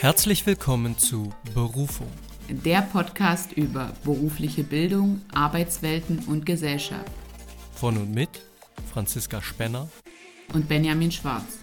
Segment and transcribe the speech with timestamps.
[0.00, 2.06] Herzlich willkommen zu Berufung.
[2.48, 7.10] Der Podcast über berufliche Bildung, Arbeitswelten und Gesellschaft.
[7.72, 8.28] Von und mit
[8.92, 9.88] Franziska Spenner
[10.54, 11.58] und Benjamin Schwarz.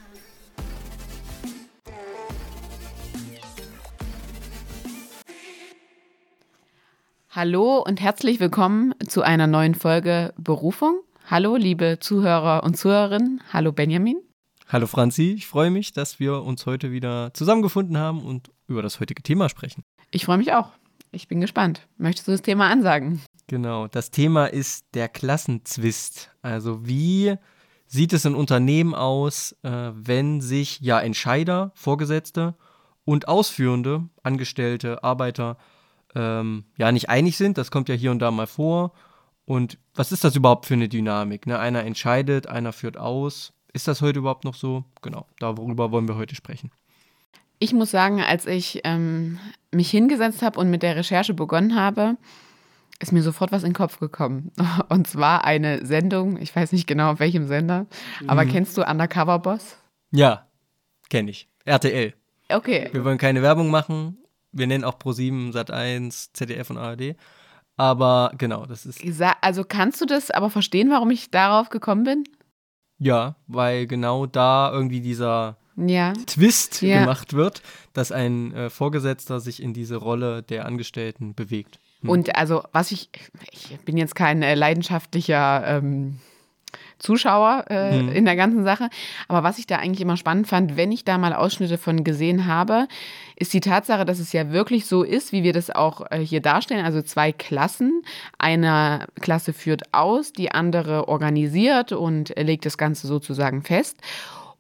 [7.29, 10.99] Hallo und herzlich willkommen zu einer neuen Folge Berufung.
[11.29, 13.41] Hallo, liebe Zuhörer und Zuhörerinnen.
[13.53, 14.24] Hallo, Benjamin.
[14.67, 15.33] Hallo, Franzi.
[15.37, 19.47] Ich freue mich, dass wir uns heute wieder zusammengefunden haben und über das heutige Thema
[19.47, 19.83] sprechen.
[20.09, 20.69] Ich freue mich auch.
[21.11, 21.87] Ich bin gespannt.
[21.97, 23.21] Möchtest du das Thema ansagen?
[23.47, 23.87] Genau.
[23.87, 26.31] Das Thema ist der Klassenzwist.
[26.41, 27.35] Also, wie
[27.85, 32.55] sieht es in Unternehmen aus, äh, wenn sich ja Entscheider, Vorgesetzte
[33.05, 35.57] und Ausführende, Angestellte, Arbeiter
[36.15, 37.59] ähm, ja nicht einig sind.
[37.59, 38.93] Das kommt ja hier und da mal vor.
[39.45, 41.45] Und was ist das überhaupt für eine Dynamik?
[41.45, 41.59] Ne?
[41.59, 43.53] Einer entscheidet, einer führt aus.
[43.75, 44.85] Ist das heute überhaupt noch so?
[45.01, 46.71] Genau, darüber wollen wir heute sprechen.
[47.59, 49.37] Ich muss sagen, als ich ähm,
[49.69, 52.15] mich hingesetzt habe und mit der Recherche begonnen habe,
[53.01, 54.53] ist mir sofort was in den Kopf gekommen.
[54.87, 57.85] Und zwar eine Sendung, ich weiß nicht genau auf welchem Sender,
[58.21, 58.29] mhm.
[58.29, 59.77] aber kennst du Undercover Boss?
[60.11, 60.47] Ja,
[61.09, 61.49] kenne ich.
[61.65, 62.13] RTL.
[62.47, 62.87] Okay.
[62.93, 64.19] Wir wollen keine Werbung machen,
[64.53, 67.17] wir nennen auch Pro7, Sat1, ZDF und ARD.
[67.75, 69.01] Aber genau, das ist.
[69.41, 72.23] Also kannst du das aber verstehen, warum ich darauf gekommen bin?
[72.97, 76.13] Ja, weil genau da irgendwie dieser ja.
[76.25, 77.01] Twist ja.
[77.01, 77.61] gemacht wird,
[77.93, 81.79] dass ein äh, Vorgesetzter sich in diese Rolle der Angestellten bewegt.
[82.01, 82.09] Hm.
[82.09, 83.09] Und also, was ich,
[83.51, 86.19] ich bin jetzt kein äh, leidenschaftlicher ähm,
[86.99, 88.09] Zuschauer äh, mhm.
[88.09, 88.89] in der ganzen Sache.
[89.27, 92.45] Aber was ich da eigentlich immer spannend fand, wenn ich da mal Ausschnitte von gesehen
[92.45, 92.87] habe,
[93.35, 96.41] ist die Tatsache, dass es ja wirklich so ist, wie wir das auch äh, hier
[96.41, 96.85] darstellen.
[96.85, 98.01] Also zwei Klassen.
[98.37, 103.97] Eine Klasse führt aus, die andere organisiert und legt das Ganze sozusagen fest.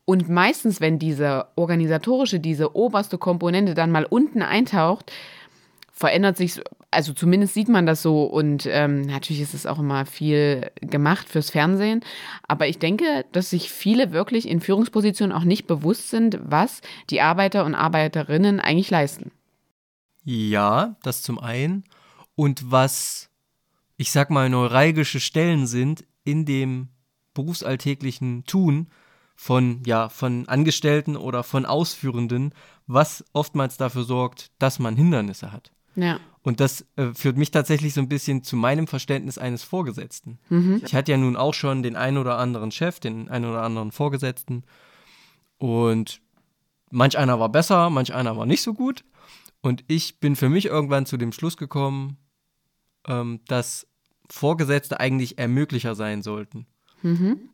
[0.05, 5.11] Und meistens, wenn diese organisatorische, diese oberste Komponente dann mal unten eintaucht,
[5.95, 10.05] verändert sich, also zumindest sieht man das so und ähm, natürlich ist es auch immer
[10.05, 12.01] viel gemacht fürs Fernsehen,
[12.47, 17.21] aber ich denke, dass sich viele wirklich in Führungspositionen auch nicht bewusst sind, was die
[17.21, 19.31] Arbeiter und Arbeiterinnen eigentlich leisten.
[20.25, 21.85] Ja, das zum einen
[22.35, 23.29] und was,
[23.95, 26.89] ich sag mal, neuralgische Stellen sind in dem
[27.33, 28.87] berufsalltäglichen Tun
[29.35, 32.53] von, ja, von Angestellten oder von Ausführenden,
[32.85, 35.71] was oftmals dafür sorgt, dass man Hindernisse hat.
[35.95, 36.19] Ja.
[36.43, 40.37] Und das äh, führt mich tatsächlich so ein bisschen zu meinem Verständnis eines Vorgesetzten.
[40.49, 40.81] Mhm.
[40.85, 43.91] Ich hatte ja nun auch schon den einen oder anderen Chef, den einen oder anderen
[43.91, 44.63] Vorgesetzten.
[45.57, 46.21] Und
[46.91, 49.03] manch einer war besser, manch einer war nicht so gut.
[49.61, 52.17] Und ich bin für mich irgendwann zu dem Schluss gekommen,
[53.07, 53.87] ähm, dass
[54.29, 56.67] Vorgesetzte eigentlich Ermöglicher sein sollten.
[57.01, 57.49] Mhm.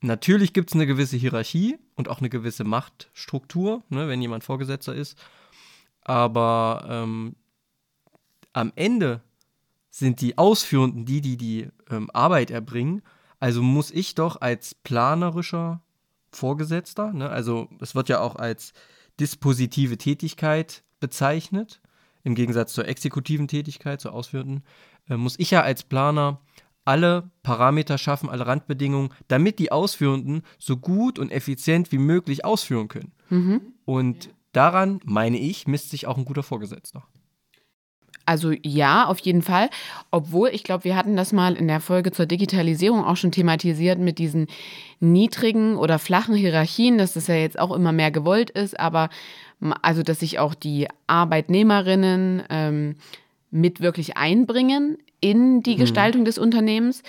[0.00, 4.94] Natürlich gibt es eine gewisse Hierarchie und auch eine gewisse Machtstruktur, ne, wenn jemand Vorgesetzter
[4.94, 5.16] ist.
[6.02, 7.36] Aber ähm,
[8.56, 9.20] am Ende
[9.90, 13.02] sind die Ausführenden die, die die ähm, Arbeit erbringen.
[13.38, 15.82] Also muss ich doch als planerischer
[16.30, 18.72] Vorgesetzter, ne, also es wird ja auch als
[19.20, 21.80] dispositive Tätigkeit bezeichnet,
[22.24, 24.64] im Gegensatz zur exekutiven Tätigkeit, zur ausführenden,
[25.08, 26.40] äh, muss ich ja als Planer
[26.84, 32.88] alle Parameter schaffen, alle Randbedingungen, damit die Ausführenden so gut und effizient wie möglich ausführen
[32.88, 33.12] können.
[33.28, 33.60] Mhm.
[33.84, 37.06] Und daran, meine ich, misst sich auch ein guter Vorgesetzter.
[38.26, 39.70] Also ja, auf jeden Fall.
[40.10, 43.98] Obwohl, ich glaube, wir hatten das mal in der Folge zur Digitalisierung auch schon thematisiert
[43.98, 44.48] mit diesen
[44.98, 49.10] niedrigen oder flachen Hierarchien, dass das ja jetzt auch immer mehr gewollt ist, aber
[49.82, 52.96] also, dass sich auch die Arbeitnehmerinnen ähm,
[53.50, 55.80] mit wirklich einbringen in die mhm.
[55.80, 57.02] Gestaltung des Unternehmens.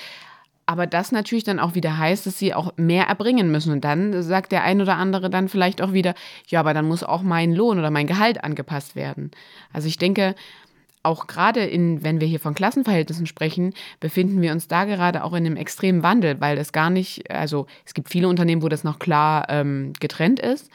[0.66, 3.72] Aber das natürlich dann auch wieder heißt, dass sie auch mehr erbringen müssen.
[3.72, 6.14] Und dann sagt der ein oder andere dann vielleicht auch wieder,
[6.48, 9.32] ja, aber dann muss auch mein Lohn oder mein Gehalt angepasst werden.
[9.72, 10.36] Also ich denke,
[11.08, 15.34] auch gerade in, wenn wir hier von Klassenverhältnissen sprechen, befinden wir uns da gerade auch
[15.34, 18.84] in einem extremen Wandel, weil es gar nicht, also es gibt viele Unternehmen, wo das
[18.84, 20.70] noch klar ähm, getrennt ist,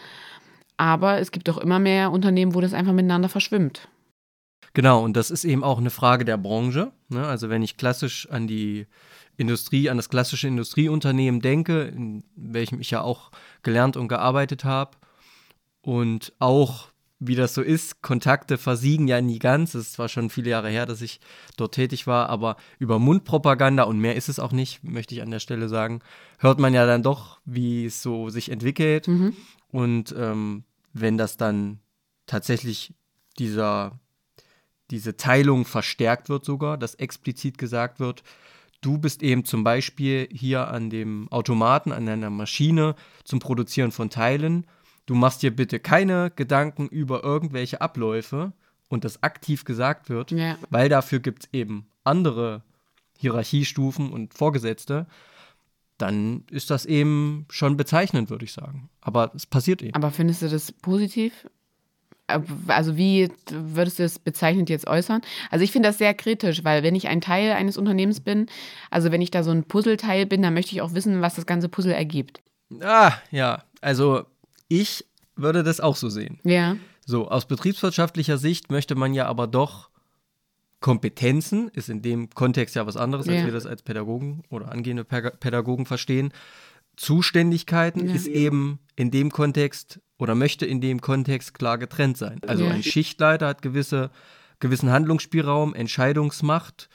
[0.76, 3.88] aber es gibt auch immer mehr Unternehmen, wo das einfach miteinander verschwimmt.
[4.74, 6.92] Genau, und das ist eben auch eine Frage der Branche.
[7.08, 7.26] Ne?
[7.26, 8.86] Also wenn ich klassisch an die
[9.36, 13.30] Industrie, an das klassische Industrieunternehmen denke, in welchem ich ja auch
[13.62, 14.96] gelernt und gearbeitet habe
[15.82, 16.91] und auch
[17.24, 19.74] wie das so ist, Kontakte versiegen ja nie ganz.
[19.74, 21.20] Es ist zwar schon viele Jahre her, dass ich
[21.56, 25.30] dort tätig war, aber über Mundpropaganda und mehr ist es auch nicht, möchte ich an
[25.30, 26.00] der Stelle sagen,
[26.38, 29.06] hört man ja dann doch, wie es so sich entwickelt.
[29.06, 29.36] Mhm.
[29.68, 31.78] Und ähm, wenn das dann
[32.26, 32.92] tatsächlich
[33.38, 34.00] dieser,
[34.90, 38.24] diese Teilung verstärkt wird sogar, dass explizit gesagt wird,
[38.80, 44.10] du bist eben zum Beispiel hier an dem Automaten, an einer Maschine zum Produzieren von
[44.10, 44.66] Teilen
[45.06, 48.52] du machst dir bitte keine Gedanken über irgendwelche Abläufe
[48.88, 50.56] und das aktiv gesagt wird, Ja.
[50.70, 52.62] weil dafür gibt es eben andere
[53.18, 55.06] Hierarchiestufen und Vorgesetzte,
[55.98, 58.88] dann ist das eben schon bezeichnend, würde ich sagen.
[59.00, 59.94] Aber es passiert eben.
[59.94, 61.46] Aber findest du das positiv?
[62.66, 65.20] Also wie würdest du das bezeichnend jetzt äußern?
[65.50, 68.46] Also ich finde das sehr kritisch, weil wenn ich ein Teil eines Unternehmens bin,
[68.90, 71.46] also wenn ich da so ein Puzzleteil bin, dann möchte ich auch wissen, was das
[71.46, 72.40] ganze Puzzle ergibt.
[72.80, 74.24] Ah, ja, also
[74.80, 75.04] ich
[75.36, 76.38] würde das auch so sehen.
[76.44, 79.90] Ja, So, aus betriebswirtschaftlicher Sicht möchte man ja aber doch
[80.80, 83.44] Kompetenzen, ist in dem Kontext ja was anderes, als Ja.
[83.46, 86.32] wir das als Pädagogen oder angehende Pädagogen verstehen.
[86.96, 88.14] Zuständigkeiten Ja.
[88.14, 92.40] ist eben in dem Kontext oder möchte in dem Kontext klar getrennt sein.
[92.46, 92.70] Also Ja.
[92.70, 94.10] ein Schichtleiter hat gewisse,
[94.60, 96.88] gewissen Handlungsspielraum, Entscheidungsmacht.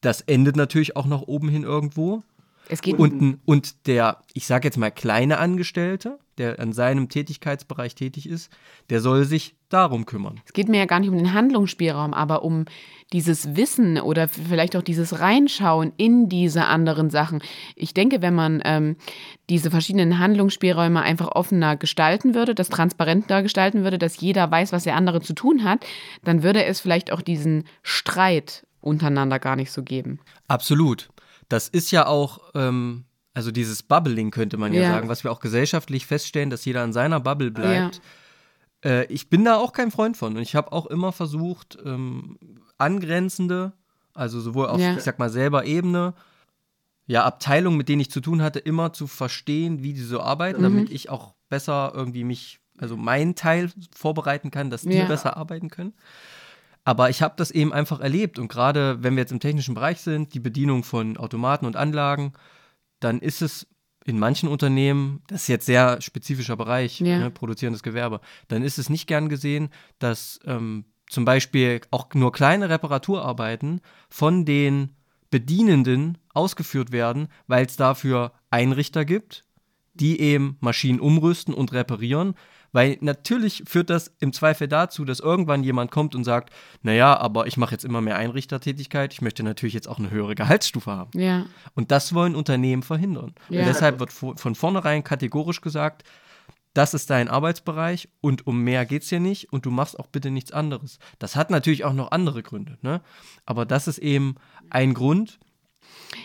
[0.00, 2.22] Das endet natürlich auch nach oben hin irgendwo.
[2.68, 7.94] Es geht Und, und der, ich sage jetzt mal, kleine Angestellte, der an seinem Tätigkeitsbereich
[7.94, 8.50] tätig ist,
[8.90, 10.40] der soll sich darum kümmern.
[10.46, 12.64] Es geht mir ja gar nicht um den Handlungsspielraum, aber um
[13.12, 17.42] dieses Wissen oder vielleicht auch dieses Reinschauen in diese anderen Sachen.
[17.76, 18.96] Ich denke, wenn man ähm,
[19.50, 24.84] diese verschiedenen Handlungsspielräume einfach offener gestalten würde, das transparenter gestalten würde, dass jeder weiß, was
[24.84, 25.84] der andere zu tun hat,
[26.24, 30.20] dann würde es vielleicht auch diesen Streit untereinander gar nicht so geben.
[30.48, 31.10] Absolut.
[31.48, 33.04] Das ist ja auch, ähm,
[33.34, 34.88] also dieses Bubbling könnte man ja, Ja.
[34.88, 38.00] sagen, was wir auch gesellschaftlich feststellen, dass jeder an seiner Bubble bleibt.
[38.84, 40.36] Äh, ich bin da auch kein Freund von.
[40.36, 42.38] Und ich habe auch immer versucht, ähm,
[42.78, 43.72] angrenzende,
[44.14, 44.96] also sowohl auf, Ja.
[44.96, 46.14] ich sag mal, selber Ebene,
[47.06, 50.60] ja, Abteilungen, mit denen ich zu tun hatte, immer zu verstehen, wie die so arbeiten,
[50.60, 50.62] Mhm.
[50.64, 55.04] damit ich auch besser irgendwie mich, also meinen Teil vorbereiten kann, dass die Ja.
[55.04, 55.94] besser arbeiten können.
[56.84, 60.00] Aber ich habe das eben einfach erlebt und gerade wenn wir jetzt im technischen Bereich
[60.00, 62.32] sind, die Bedienung von Automaten und Anlagen,
[63.00, 63.66] dann ist es
[64.04, 67.18] in manchen Unternehmen, das ist jetzt sehr spezifischer Bereich, Ja.
[67.18, 69.68] ne, produzierendes Gewerbe, dann ist es nicht gern gesehen,
[70.00, 74.90] dass ähm, zum Beispiel auch nur kleine Reparaturarbeiten von den
[75.30, 79.44] Bedienenden ausgeführt werden, weil es dafür Einrichter gibt,
[79.94, 82.34] die eben Maschinen umrüsten und reparieren.
[82.72, 86.52] Weil natürlich führt das im Zweifel dazu, dass irgendwann jemand kommt und sagt,
[86.82, 90.34] naja, aber ich mache jetzt immer mehr Einrichtertätigkeit, ich möchte natürlich jetzt auch eine höhere
[90.34, 91.10] Gehaltsstufe haben.
[91.20, 93.34] Ja, Und das wollen Unternehmen verhindern.
[93.50, 93.60] Ja.
[93.60, 96.02] Und deshalb wird vo- von vornherein kategorisch gesagt,
[96.74, 100.06] das ist dein Arbeitsbereich und um mehr geht es hier nicht und du machst auch
[100.06, 100.98] bitte nichts anderes.
[101.18, 103.02] Das hat natürlich auch noch andere Gründe, ne?
[103.44, 104.36] Aber das ist eben
[104.70, 105.38] ein Grund.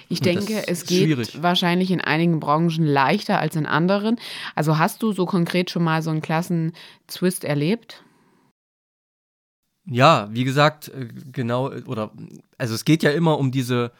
[0.09, 1.41] Ich denke, es geht schwierig.
[1.41, 4.17] wahrscheinlich in einigen Branchen leichter als in anderen.
[4.55, 6.73] Also hast du so konkret schon mal so einen klassen
[7.07, 8.03] Twist erlebt?
[9.89, 12.11] Ja, wie gesagt, äh, genau, äh, oder
[12.57, 13.91] also es geht ja immer um diese,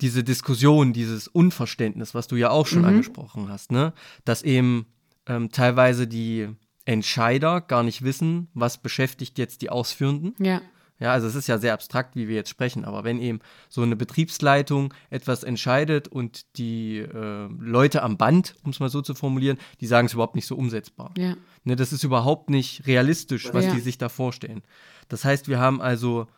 [0.00, 2.88] diese Diskussion, dieses Unverständnis, was du ja auch schon Mhm.
[2.88, 3.92] angesprochen hast, ne?
[4.24, 4.86] Dass eben
[5.26, 6.48] ähm, teilweise die
[6.84, 10.34] Entscheider gar nicht wissen, was beschäftigt jetzt die Ausführenden.
[10.44, 10.60] Ja.
[11.02, 13.82] Ja, also es ist ja sehr abstrakt, wie wir jetzt sprechen, aber wenn eben so
[13.82, 19.14] eine Betriebsleitung etwas entscheidet und die äh, Leute am Band, um es mal so zu
[19.16, 21.10] formulieren, die sagen es überhaupt nicht so umsetzbar.
[21.18, 21.34] Ja.
[21.64, 23.74] Ne, das ist überhaupt nicht realistisch, was Ja.
[23.74, 24.62] die sich da vorstellen.
[25.08, 26.28] Das heißt, wir haben also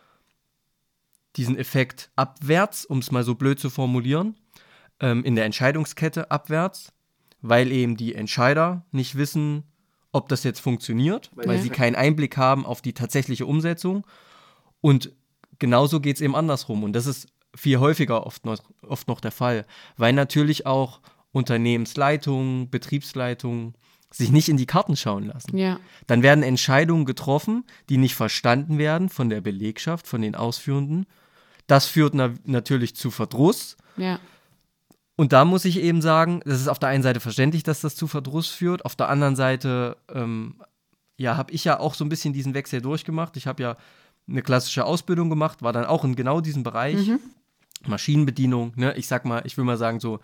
[1.37, 4.35] diesen Effekt abwärts, um es mal so blöd zu formulieren,
[5.01, 6.93] ähm, in der Entscheidungskette abwärts,
[7.43, 9.65] weil eben die Entscheider nicht wissen,
[10.13, 11.63] ob das jetzt funktioniert, weil Ja.
[11.63, 14.07] sie keinen Einblick haben auf die tatsächliche Umsetzung.
[14.85, 15.13] Und
[15.59, 16.85] genauso geht es eben andersrum.
[16.85, 19.65] Und das ist viel häufiger oft noch, oft noch der Fall,
[19.97, 21.01] weil natürlich auch
[21.33, 23.77] Unternehmensleitungen, Betriebsleitungen
[24.13, 25.57] sich nicht in die Karten schauen lassen.
[25.57, 25.81] Ja.
[26.07, 31.07] Dann werden Entscheidungen getroffen, die nicht verstanden werden von der Belegschaft, von den Ausführenden.
[31.67, 33.79] Das führt na natürlich zu Verdruss.
[33.97, 34.21] Ja.
[35.17, 37.97] Und da muss ich eben sagen, das ist auf der einen Seite verständlich, dass das
[37.97, 38.85] zu Verdruss führt.
[38.85, 40.57] Auf der anderen Seite, ähm,
[41.17, 43.39] ja, habe ich ja auch so ein bisschen diesen Wechsel durchgemacht.
[43.39, 43.77] Ich habe ja
[44.29, 47.11] eine klassische Ausbildung gemacht, war dann auch in genau diesem Bereich.
[47.87, 48.97] Maschinenbedienung, ne?
[48.97, 50.21] Ich sag mal, ich will mal sagen, so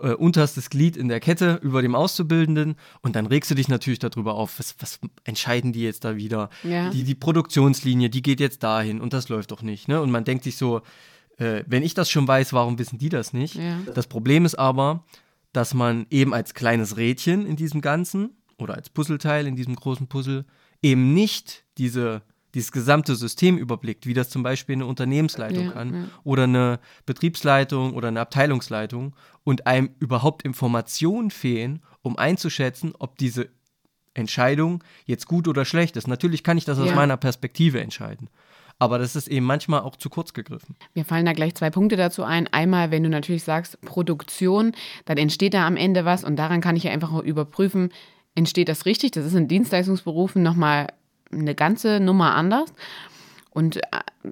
[0.00, 3.98] äh, unterstes Glied in der Kette über dem Auszubildenden und dann regst du dich natürlich
[3.98, 6.50] darüber auf, was, was entscheiden die jetzt da wieder?
[6.62, 6.90] Ja.
[6.90, 10.00] Die, die Produktionslinie, die geht jetzt dahin und das läuft doch nicht, ne?
[10.00, 10.82] Und man denkt sich so,
[11.38, 13.54] äh, wenn ich das schon weiß, warum wissen die das nicht?
[13.54, 13.78] Ja.
[13.94, 15.04] Das Problem ist aber,
[15.52, 20.06] dass man eben als kleines Rädchen in diesem Ganzen oder als Puzzleteil in diesem großen
[20.06, 20.44] Puzzle
[20.82, 22.22] eben nicht diese,
[22.54, 26.04] dieses gesamte System überblickt, wie das zum Beispiel eine Unternehmensleitung Ja, kann ja.
[26.24, 33.48] oder eine Betriebsleitung oder eine Abteilungsleitung und einem überhaupt Informationen fehlen, um einzuschätzen, ob diese
[34.14, 36.06] Entscheidung jetzt gut oder schlecht ist.
[36.08, 36.94] Natürlich kann ich das aus Ja.
[36.94, 38.28] meiner Perspektive entscheiden.
[38.78, 40.76] Aber das ist eben manchmal auch zu kurz gegriffen.
[40.94, 42.48] Mir fallen da gleich zwei Punkte dazu ein.
[42.48, 44.72] Einmal, wenn du natürlich sagst Produktion,
[45.04, 47.90] dann entsteht da am Ende was und daran kann ich ja einfach auch überprüfen,
[48.34, 49.12] entsteht das richtig.
[49.12, 50.88] Das ist in Dienstleistungsberufen nochmal
[51.32, 52.72] eine ganze Nummer anders.
[53.50, 53.80] Und äh,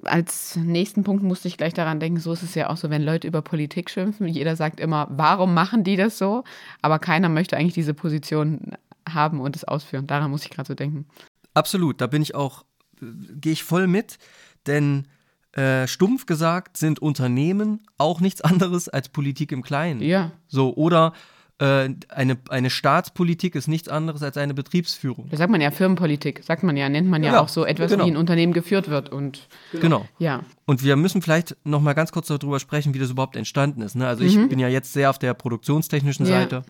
[0.03, 3.03] als nächsten Punkt musste ich gleich daran denken, so ist es ja auch so, wenn
[3.03, 4.27] Leute über Politik schimpfen.
[4.27, 6.43] Jeder sagt immer, warum machen die das so?
[6.81, 8.73] Aber keiner möchte eigentlich diese Position
[9.07, 10.07] haben und es ausführen.
[10.07, 11.05] Daran muss ich gerade so denken.
[11.53, 12.63] Absolut, da bin ich auch,
[13.01, 13.05] äh,
[13.35, 14.17] gehe ich voll mit,
[14.65, 15.07] denn
[15.53, 20.01] äh, stumpf gesagt sind Unternehmen auch nichts anderes als Politik im Kleinen.
[20.01, 20.31] Ja.
[20.47, 21.13] So, oder
[21.61, 25.29] eine, eine Staatspolitik ist nichts anderes als eine Betriebsführung.
[25.29, 27.91] Da sagt man ja Firmenpolitik, sagt man ja, nennt man ja, ja auch so etwas,
[27.91, 28.05] genau.
[28.05, 29.09] wie ein Unternehmen geführt wird.
[29.09, 30.07] Und, genau.
[30.17, 30.41] Ja.
[30.65, 33.95] Und wir müssen vielleicht noch mal ganz kurz darüber sprechen, wie das überhaupt entstanden ist.
[33.95, 34.07] Ne?
[34.07, 34.49] Also ich mhm.
[34.49, 36.39] bin ja jetzt sehr auf der produktionstechnischen ja.
[36.39, 36.63] Seite.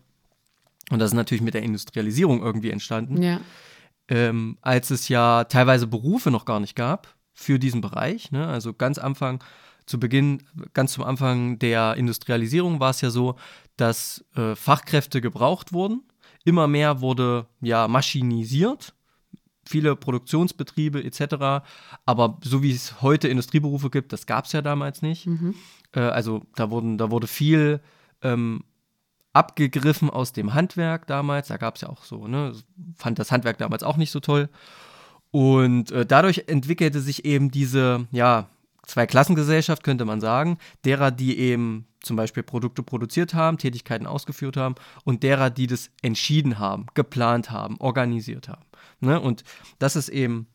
[0.90, 3.22] Und das ist natürlich mit der Industrialisierung irgendwie entstanden.
[3.22, 3.40] Ja.
[4.08, 8.30] Ähm, als es ja teilweise Berufe noch gar nicht gab für diesen Bereich.
[8.30, 8.46] Ne?
[8.46, 9.42] Also ganz Anfang
[9.86, 13.36] zu Beginn, ganz zum Anfang der Industrialisierung war es ja so,
[13.76, 16.02] dass äh, Fachkräfte gebraucht wurden.
[16.44, 18.94] Immer mehr wurde ja maschinisiert,
[19.64, 21.64] viele Produktionsbetriebe etc.
[22.04, 25.26] Aber so wie es heute Industrieberufe gibt, das gab es ja damals nicht.
[25.26, 25.54] Mhm.
[25.92, 27.80] Äh, also da, wurden, da wurde viel
[28.22, 28.64] ähm,
[29.32, 31.48] abgegriffen aus dem Handwerk damals.
[31.48, 32.54] Da gab es ja auch so, ne,
[32.96, 34.48] fand das Handwerk damals auch nicht so toll.
[35.30, 38.48] Und äh, dadurch entwickelte sich eben diese, ja,
[38.86, 44.74] Zweiklassengesellschaft, könnte man sagen, derer, die eben zum Beispiel Produkte produziert haben, Tätigkeiten ausgeführt haben
[45.04, 48.64] und derer, die das entschieden haben, geplant haben, organisiert haben.
[49.00, 49.20] Ne?
[49.20, 49.44] Und
[49.78, 50.46] das ist eben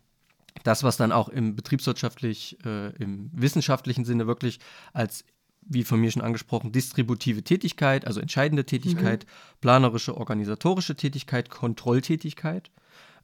[0.63, 4.59] das, was dann auch im betriebswirtschaftlich, äh, im wissenschaftlichen Sinne wirklich
[4.93, 5.23] als,
[5.61, 9.61] wie von mir schon angesprochen, distributive Tätigkeit, also entscheidende Tätigkeit, mhm.
[9.61, 12.71] planerische, organisatorische Tätigkeit, Kontrolltätigkeit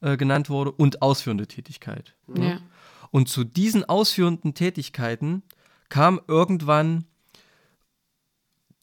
[0.02, 2.16] äh, genannt wurde und ausführende Tätigkeit.
[2.28, 2.62] Ne?
[3.14, 5.44] Und zu diesen ausführenden Tätigkeiten
[5.88, 7.06] kam irgendwann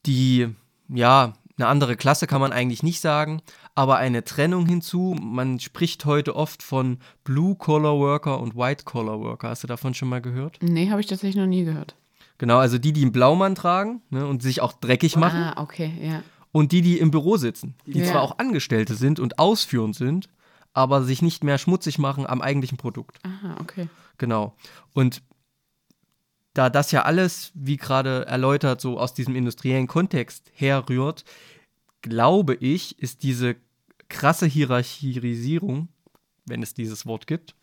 [0.06, 0.54] die,
[0.88, 3.42] ja, eine andere Klasse kann man eigentlich nicht sagen,
[3.74, 5.16] aber eine Trennung hinzu.
[5.20, 9.48] Man spricht heute oft von Blue-Collar-Worker und White-Collar-Worker.
[9.48, 10.58] Hast du davon schon mal gehört?
[10.62, 11.96] Nee, habe ich tatsächlich noch nie gehört.
[12.38, 15.40] Genau, also die, die einen Blaumann tragen ne, und sich auch dreckig machen.
[15.40, 16.22] Ah, okay, ja.
[16.52, 18.04] Und die, die im Büro sitzen, die ja.
[18.04, 20.28] zwar auch Angestellte sind und ausführend sind,
[20.72, 23.18] aber sich nicht mehr schmutzig machen am eigentlichen Produkt.
[23.24, 23.88] Aha, okay.
[24.18, 24.56] Genau.
[24.94, 25.22] Und
[26.54, 31.24] da das ja alles, wie gerade erläutert, so aus diesem industriellen Kontext herrührt,
[32.02, 33.56] glaube ich, ist diese
[34.08, 35.88] krasse Hierarchisierung,
[36.46, 37.54] wenn es dieses Wort gibt,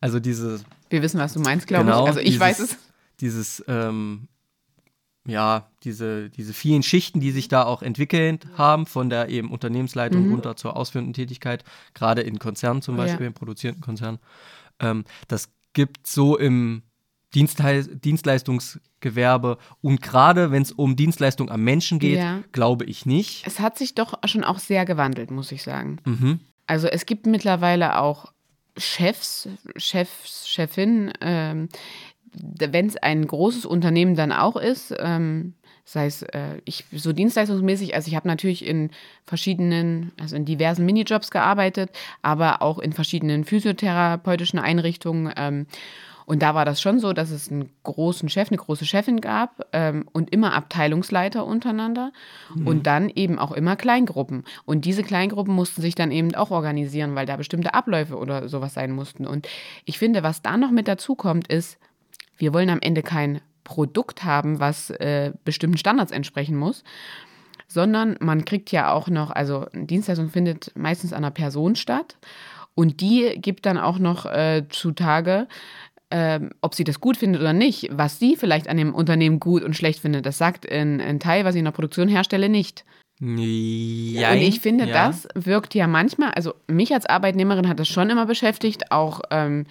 [0.00, 0.60] also diese.
[0.90, 2.08] Wir wissen, was du meinst, glaube genau, ich.
[2.08, 2.78] Also ich dieses, weiß es.
[3.20, 4.28] Dieses, ähm,
[5.26, 10.26] ja, diese, diese vielen Schichten, die sich da auch entwickelt haben, von der eben Unternehmensleitung
[10.26, 10.32] mhm.
[10.32, 11.64] runter zur ausführenden Tätigkeit,
[11.94, 13.28] gerade in Konzernen zum Beispiel, ja.
[13.28, 14.18] in produzierenden Konzernen,
[14.80, 16.82] ähm, das gibt so im
[17.34, 22.42] Dienstleistungsgewerbe und gerade wenn es um Dienstleistung am Menschen geht, ja.
[22.52, 23.46] glaube ich nicht.
[23.46, 25.96] Es hat sich doch schon auch sehr gewandelt, muss ich sagen.
[26.04, 26.40] Mhm.
[26.66, 28.32] Also es gibt mittlerweile auch
[28.76, 31.68] Chefs, Chefs, Chefinnen, ähm,
[32.34, 37.94] wenn es ein großes Unternehmen dann auch ist, ähm, sei es äh, ich so dienstleistungsmäßig,
[37.94, 38.90] also ich habe natürlich in
[39.24, 41.90] verschiedenen, also in diversen Minijobs gearbeitet,
[42.22, 45.32] aber auch in verschiedenen physiotherapeutischen Einrichtungen.
[45.36, 45.66] Ähm,
[46.24, 49.66] und da war das schon so, dass es einen großen Chef, eine große Chefin gab
[49.72, 52.12] ähm, und immer Abteilungsleiter untereinander
[52.54, 52.66] mhm.
[52.66, 54.44] und dann eben auch immer Kleingruppen.
[54.64, 58.74] Und diese Kleingruppen mussten sich dann eben auch organisieren, weil da bestimmte Abläufe oder sowas
[58.74, 59.26] sein mussten.
[59.26, 59.48] Und
[59.84, 61.78] ich finde, was da noch mit dazu kommt, ist,
[62.42, 66.82] wir wollen am Ende kein Produkt haben, was äh, bestimmten Standards entsprechen muss,
[67.68, 72.16] sondern man kriegt ja auch noch, also Dienstleistung findet meistens an einer Person statt
[72.74, 75.46] und die gibt dann auch noch äh, zutage,
[76.10, 79.62] äh, ob sie das gut findet oder nicht, was sie vielleicht an dem Unternehmen gut
[79.62, 80.26] und schlecht findet.
[80.26, 82.84] Das sagt ein, ein Teil, was ich in der Produktion herstelle, nicht.
[83.20, 84.92] Ja, und ich finde, ja.
[84.92, 89.64] das wirkt ja manchmal, also mich als Arbeitnehmerin hat das schon immer beschäftigt, auch ähm,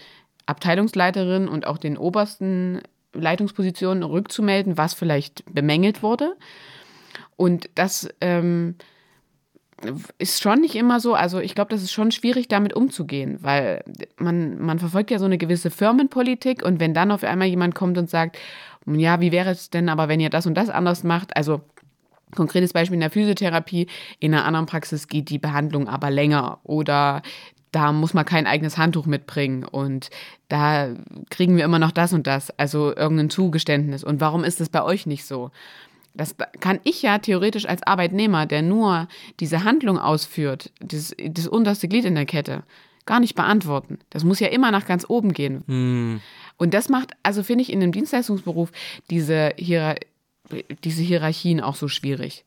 [0.52, 2.82] Abteilungsleiterin und auch den obersten
[3.14, 6.36] Leitungspositionen rückzumelden, was vielleicht bemängelt wurde.
[7.36, 8.76] Und das ähm,
[10.18, 11.16] ist schon nicht immer so.
[11.16, 13.84] Also ich glaube, das ist schon schwierig, damit umzugehen, weil
[14.18, 17.98] man, man verfolgt ja so eine gewisse Firmenpolitik und wenn dann auf einmal jemand kommt
[17.98, 18.38] und sagt,
[18.86, 21.36] ja, wie wäre es denn aber, wenn ihr das und das anders macht?
[21.36, 21.62] Also
[22.36, 23.88] Konkretes Beispiel in der Physiotherapie,
[24.20, 27.22] in einer anderen Praxis geht die Behandlung aber länger oder
[27.72, 30.10] da muss man kein eigenes Handtuch mitbringen und
[30.50, 30.90] da
[31.30, 34.04] kriegen wir immer noch das und das, also irgendein Zugeständnis.
[34.04, 35.52] Und warum ist das bei euch nicht so?
[36.14, 39.08] Das kann ich ja theoretisch als Arbeitnehmer, der nur
[39.40, 42.64] diese Handlung ausführt, das, das unterste Glied in der Kette,
[43.06, 44.00] gar nicht beantworten.
[44.10, 45.64] Das muss ja immer nach ganz oben gehen.
[45.68, 46.22] Mm.
[46.58, 48.72] Und das macht, also finde ich in einem Dienstleistungsberuf
[49.10, 49.96] diese, Hier
[50.84, 52.44] diese Hierarchien auch so schwierig.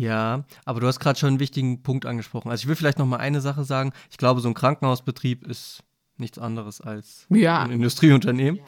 [0.00, 2.50] Ja, aber du hast gerade schon einen wichtigen Punkt angesprochen.
[2.50, 3.92] Also ich will vielleicht noch mal eine Sache sagen.
[4.10, 5.82] Ich glaube, so ein Krankenhausbetrieb ist
[6.16, 7.62] nichts anderes als Ja.
[7.62, 8.60] ein Industrieunternehmen.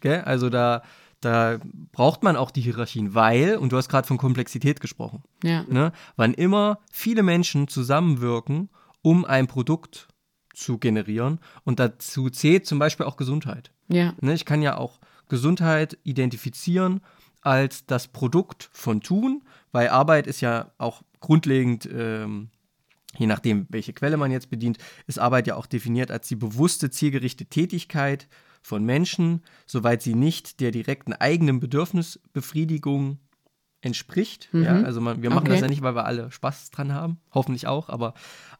[0.00, 0.20] Gell?
[0.22, 0.82] Also da,
[1.20, 1.58] da
[1.90, 5.64] braucht man auch die Hierarchien, weil, und du hast gerade von Komplexität gesprochen, Ja.
[5.68, 5.90] ne?
[6.16, 8.68] wann immer viele Menschen zusammenwirken,
[9.02, 10.06] um ein Produkt
[10.54, 13.72] zu generieren und dazu zählt zum Beispiel auch Gesundheit.
[13.88, 14.14] Ja.
[14.20, 17.00] Ne, ich kann ja auch Gesundheit identifizieren
[17.46, 22.48] als das Produkt von Tun, weil Arbeit ist ja auch grundlegend, ähm,
[23.16, 26.90] je nachdem, welche Quelle man jetzt bedient, ist Arbeit ja auch definiert als die bewusste,
[26.90, 28.26] zielgerichtete Tätigkeit
[28.62, 33.18] von Menschen, soweit sie nicht der direkten eigenen Bedürfnisbefriedigung
[33.80, 34.48] entspricht.
[34.52, 35.50] Ja, also man, wir machen Okay.
[35.52, 38.14] das ja nicht, weil wir alle Spaß dran haben, hoffentlich auch, aber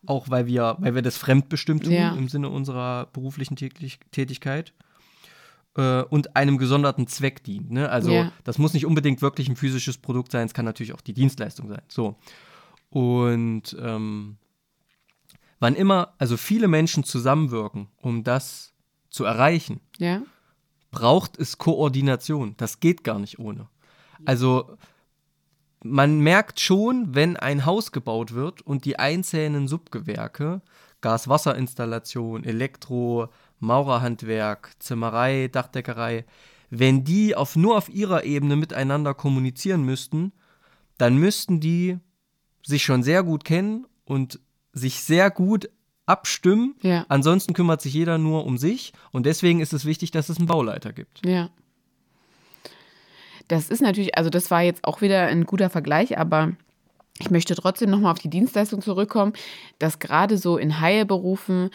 [0.07, 2.15] auch weil wir, weil wir das fremdbestimmt tun Ja.
[2.15, 4.73] im Sinne unserer beruflichen Tätig Tätigkeit
[5.77, 7.71] äh, und einem gesonderten Zweck dient.
[7.71, 7.89] Ne?
[7.89, 8.33] Also Ja.
[8.45, 11.69] das muss nicht unbedingt wirklich ein physisches Produkt sein, es kann natürlich auch die Dienstleistung
[11.69, 11.83] sein.
[11.89, 12.17] So.
[12.91, 14.37] Und ähm,
[15.61, 18.73] wann immer, also viele Menschen zusammenwirken, um das
[19.11, 20.23] zu erreichen, Ja.
[20.91, 22.55] braucht es Koordination.
[22.57, 23.69] Das geht gar nicht ohne.
[24.25, 24.77] Also
[25.85, 30.63] man merkt schon, wenn ein Haus gebaut wird und die einzelnen Subgewerke,
[31.03, 36.25] Gas-Wasser-Installation, Elektro, Maurerhandwerk, Zimmerei, Dachdeckerei,
[36.71, 40.33] wenn die auf, nur auf ihrer Ebene miteinander kommunizieren müssten,
[40.99, 41.99] dann müssten die
[42.65, 44.41] sich schon sehr gut kennen und
[44.73, 45.71] sich sehr gut
[46.07, 46.75] abstimmen.
[46.83, 47.05] Ja.
[47.09, 50.47] Ansonsten kümmert sich jeder nur um sich und deswegen ist es wichtig, dass es einen
[50.47, 51.25] Bauleiter gibt.
[51.25, 51.51] Ja.
[53.49, 56.53] Das ist natürlich, also das war jetzt auch wieder ein guter Vergleich, aber
[57.19, 59.33] ich möchte trotzdem nochmal auf die Dienstleistung zurückkommen,
[59.79, 61.71] dass gerade so in Haie-Berufen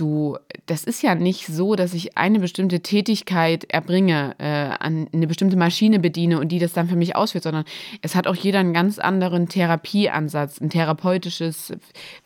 [0.00, 4.44] du, das ist ja nicht so, dass ich eine bestimmte Tätigkeit erbringe, äh,
[4.78, 7.64] an eine bestimmte Maschine bediene und die das dann für mich ausführt, sondern
[8.02, 11.72] es hat auch jeder einen ganz anderen Therapieansatz, ein therapeutisches,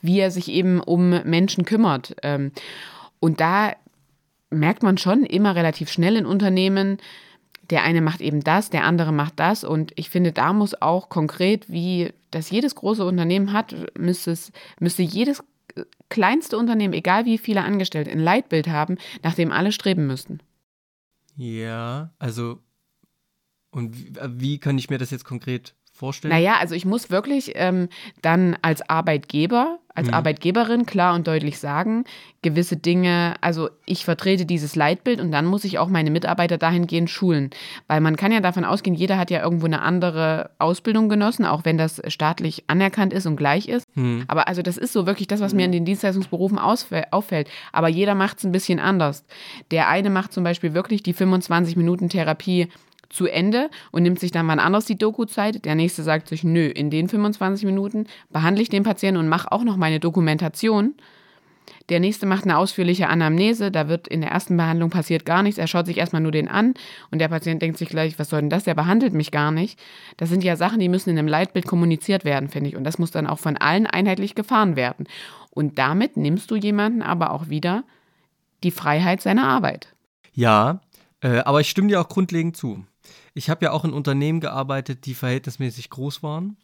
[0.00, 2.16] wie er sich eben um Menschen kümmert.
[2.22, 2.52] Ähm,
[3.20, 3.72] und da
[4.50, 6.98] merkt man schon immer relativ schnell in Unternehmen,
[7.70, 9.64] der eine macht eben das, der andere macht das.
[9.64, 14.52] Und ich finde, da muss auch konkret, wie das jedes große Unternehmen hat, müsste, es,
[14.80, 15.42] müsste jedes
[16.08, 20.40] kleinste Unternehmen, egal wie viele Angestellte, ein Leitbild haben, nach dem alle streben müssten.
[21.36, 22.60] Ja, also
[23.70, 26.34] und wie, wie kann ich mir das jetzt konkret vorstellen?
[26.34, 27.88] Naja, also ich muss wirklich ähm,
[28.20, 30.14] dann als Arbeitgeber, als Mhm.
[30.14, 32.04] Arbeitgeberin klar und deutlich sagen,
[32.42, 37.10] gewisse Dinge, also ich vertrete dieses Leitbild und dann muss ich auch meine Mitarbeiter dahingehend
[37.10, 37.50] schulen.
[37.86, 41.64] Weil man kann ja davon ausgehen, jeder hat ja irgendwo eine andere Ausbildung genossen, auch
[41.64, 43.86] wenn das staatlich anerkannt ist und gleich ist.
[43.94, 44.24] Hm.
[44.26, 47.48] Aber also das ist so wirklich das, was mir in den Dienstleistungsberufen auffällt.
[47.72, 49.24] Aber jeder macht es ein bisschen anders.
[49.70, 52.68] Der eine macht zum Beispiel wirklich die 25 Minuten Therapie
[53.14, 55.64] zu Ende und nimmt sich dann wann anders die Doku-Zeit.
[55.64, 59.50] Der nächste sagt sich, nö, in den 25 Minuten behandle ich den Patienten und mache
[59.52, 60.94] auch noch meine Dokumentation.
[61.88, 63.70] Der nächste macht eine ausführliche Anamnese.
[63.70, 65.58] Da wird in der ersten Behandlung passiert gar nichts.
[65.58, 66.74] Er schaut sich erstmal nur den an
[67.10, 68.64] und der Patient denkt sich gleich, was soll denn das?
[68.64, 69.78] Der behandelt mich gar nicht.
[70.16, 72.76] Das sind ja Sachen, die müssen in einem Leitbild kommuniziert werden, finde ich.
[72.76, 75.06] Und das muss dann auch von allen einheitlich gefahren werden.
[75.50, 77.84] Und damit nimmst du jemanden aber auch wieder
[78.62, 79.94] die Freiheit seiner Arbeit.
[80.32, 80.80] Ja,
[81.20, 82.84] äh, aber ich stimme dir auch grundlegend zu.
[83.34, 86.56] Ich habe ja auch in Unternehmen gearbeitet, die verhältnismäßig groß waren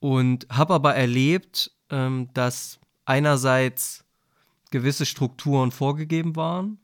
[0.00, 4.04] und habe aber erlebt, ähm, dass einerseits
[4.70, 6.78] gewisse Strukturen vorgegeben waren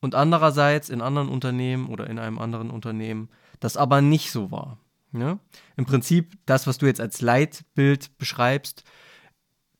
[0.00, 3.28] und andererseits in anderen Unternehmen oder in einem anderen Unternehmen
[3.60, 4.78] das aber nicht so war.
[5.12, 5.38] Ne?
[5.76, 8.84] Im Prinzip das, was du jetzt als Leitbild beschreibst,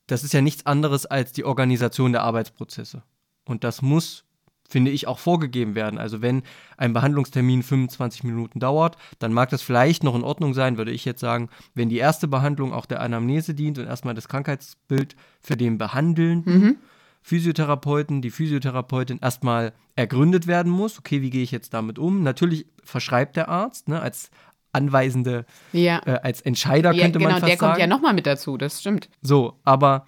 [0.07, 3.03] das ist ja nichts anderes als die Organisation der Arbeitsprozesse.
[3.43, 4.24] Und das muss,
[4.67, 5.99] finde ich, auch vorgegeben werden.
[5.99, 6.41] Also wenn
[6.77, 11.05] ein Behandlungstermin 25 Minuten dauert, dann mag das vielleicht noch in Ordnung sein, würde ich
[11.05, 15.55] jetzt sagen, wenn die erste Behandlung auch der Anamnese dient und erstmal das Krankheitsbild für
[15.55, 16.79] den behandelnden
[17.21, 20.99] Physiotherapeuten, die Physiotherapeutin erstmal ergründet werden muss.
[20.99, 22.21] Okay, wie gehe ich jetzt damit um?
[22.23, 24.29] Natürlich verschreibt der Arzt, ne, als
[24.73, 26.01] anweisende, Ja.
[26.05, 27.81] äh, als Entscheider ja könnte genau, man fast der kommt sagen.
[27.81, 29.09] ja nochmal mit dazu, das stimmt.
[29.21, 30.07] So, aber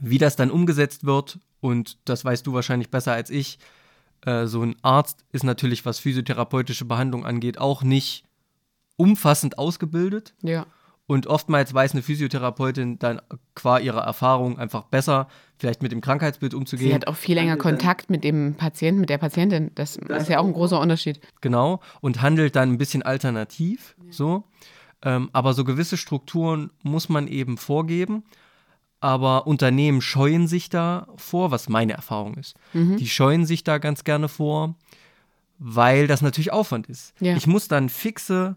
[0.00, 3.58] wie das dann umgesetzt wird, und das weißt du wahrscheinlich besser als ich,
[4.26, 8.24] äh, so ein Arzt ist natürlich, was physiotherapeutische Behandlung angeht, auch nicht
[8.96, 10.34] umfassend ausgebildet.
[10.42, 10.66] Ja.
[11.06, 13.20] Und oftmals weiß eine Physiotherapeutin dann
[13.54, 16.88] qua ihrer Erfahrung einfach besser, vielleicht mit dem Krankheitsbild umzugehen.
[16.88, 19.70] Sie hat auch viel länger Kontakt mit dem Patienten, mit der Patientin.
[19.74, 21.20] Das, ist ja auch ein großer Unterschied.
[21.40, 24.44] Genau, und handelt dann ein bisschen alternativ, so.
[25.04, 28.24] Ähm, aber so gewisse Strukturen muss man eben vorgeben.
[29.02, 32.54] Aber Unternehmen scheuen sich da vor, was meine Erfahrung ist.
[32.72, 34.76] Die scheuen sich da ganz gerne vor,
[35.58, 37.12] weil das natürlich Aufwand ist.
[37.18, 37.36] Ja.
[37.36, 38.56] Ich muss dann fixe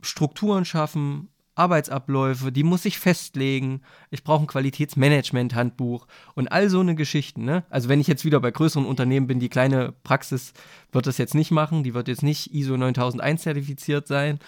[0.00, 3.82] Strukturen schaffen, Arbeitsabläufe, die muss ich festlegen.
[4.10, 7.44] Ich brauche ein Qualitätsmanagement-Handbuch und all so eine Geschichten.
[7.44, 7.64] Ne?
[7.68, 10.54] Also wenn ich jetzt wieder bei größeren Unternehmen bin, die kleine Praxis
[10.92, 14.38] wird das jetzt nicht machen, die wird jetzt nicht ISO 9001 zertifiziert sein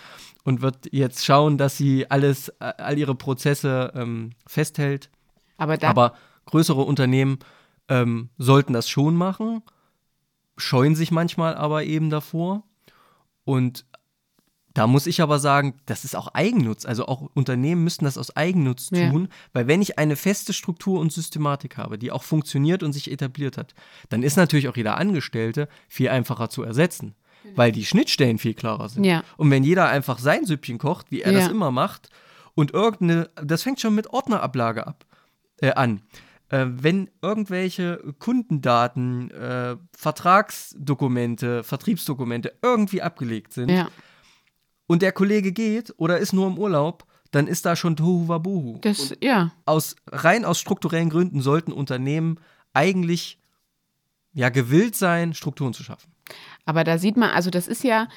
[0.44, 5.10] und wird jetzt schauen, dass sie alles, all ihre Prozesse ähm, festhält.
[5.58, 6.14] Aber, Aber
[6.46, 7.38] größere Unternehmen
[7.88, 9.62] ähm, sollten das schon machen,
[10.56, 12.62] scheuen sich manchmal aber eben davor.
[13.44, 13.84] Und
[14.74, 16.84] da muss ich aber sagen, das ist auch Eigennutz.
[16.84, 19.36] Also auch Unternehmen müssen das aus Eigennutz tun, ja.
[19.52, 23.56] weil wenn ich eine feste Struktur und Systematik habe, die auch funktioniert und sich etabliert
[23.56, 23.74] hat,
[24.08, 27.56] dann ist natürlich auch jeder Angestellte viel einfacher zu ersetzen, genau.
[27.56, 29.04] weil die Schnittstellen viel klarer sind.
[29.04, 29.22] Ja.
[29.36, 31.38] Und wenn jeder einfach sein Süppchen kocht, wie er ja.
[31.38, 32.10] das immer macht,
[32.56, 35.06] und irgendeine, das fängt schon mit Ordnerablage ab,
[35.60, 36.02] äh, an.
[36.48, 43.88] Äh, wenn irgendwelche Kundendaten, äh, Vertragsdokumente, Vertriebsdokumente irgendwie abgelegt sind, ja
[44.86, 48.78] und der Kollege geht oder ist nur im Urlaub, dann ist da schon Tohu Wabohu.
[48.80, 49.52] Das, ja.
[49.64, 52.38] Aus, rein aus strukturellen Gründen sollten Unternehmen
[52.72, 53.38] eigentlich
[54.32, 56.12] ja gewillt sein, Strukturen zu schaffen.
[56.64, 58.08] Aber da sieht man, also das ist ja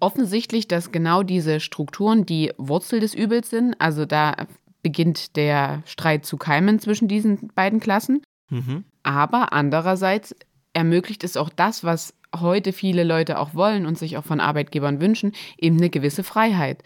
[0.00, 3.74] offensichtlich, dass genau diese Strukturen die Wurzel des Übels sind.
[3.80, 4.46] Also da
[4.82, 8.22] beginnt der Streit zu keimen zwischen diesen beiden Klassen.
[8.48, 8.84] Mhm.
[9.02, 10.34] Aber andererseits
[10.72, 15.00] ermöglicht es auch das, was heute viele Leute auch wollen und sich auch von Arbeitgebern
[15.00, 16.82] wünschen, eben eine gewisse Freiheit.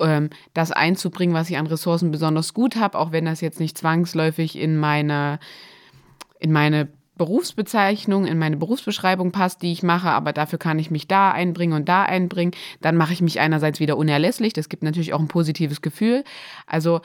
[0.00, 3.78] Ähm, das einzubringen, was ich an Ressourcen besonders gut habe, auch wenn das jetzt nicht
[3.78, 5.38] zwangsläufig in meine,
[6.38, 11.06] in meine Berufsbezeichnung, in meine Berufsbeschreibung passt, die ich mache, aber dafür kann ich mich
[11.06, 12.52] da einbringen und da einbringen.
[12.80, 14.52] Dann mache ich mich einerseits wieder unerlässlich.
[14.52, 16.24] Das gibt natürlich auch ein positives Gefühl.
[16.66, 17.02] Also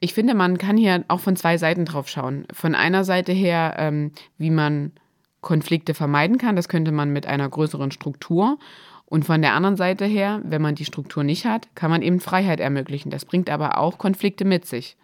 [0.00, 2.46] ich finde, man kann hier auch von zwei Seiten drauf schauen.
[2.52, 4.92] Von einer Seite her, ähm, wie man
[5.42, 6.56] Konflikte vermeiden kann.
[6.56, 8.58] Das könnte man mit einer größeren Struktur.
[9.04, 12.20] Und von der anderen Seite her, wenn man die Struktur nicht hat, kann man eben
[12.20, 13.10] Freiheit ermöglichen.
[13.10, 14.96] Das bringt aber auch Konflikte mit sich.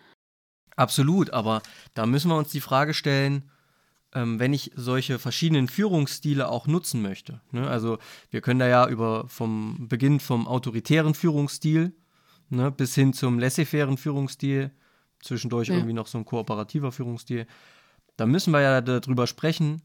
[0.76, 1.60] Absolut, aber
[1.92, 3.50] da müssen wir uns die Frage stellen,
[4.14, 7.42] ähm, wenn ich solche verschiedenen Führungsstile auch nutzen möchte.
[7.50, 7.68] Ne?
[7.68, 7.98] Also
[8.30, 11.92] wir können da ja über vom Beginn vom autoritären Führungsstil
[12.50, 14.70] ne, bis hin zum laissez-fairen Führungsstil,
[15.20, 15.74] zwischendurch ja.
[15.74, 17.46] irgendwie noch so ein kooperativer Führungsstil.
[18.16, 19.82] Da müssen wir ja darüber sprechen,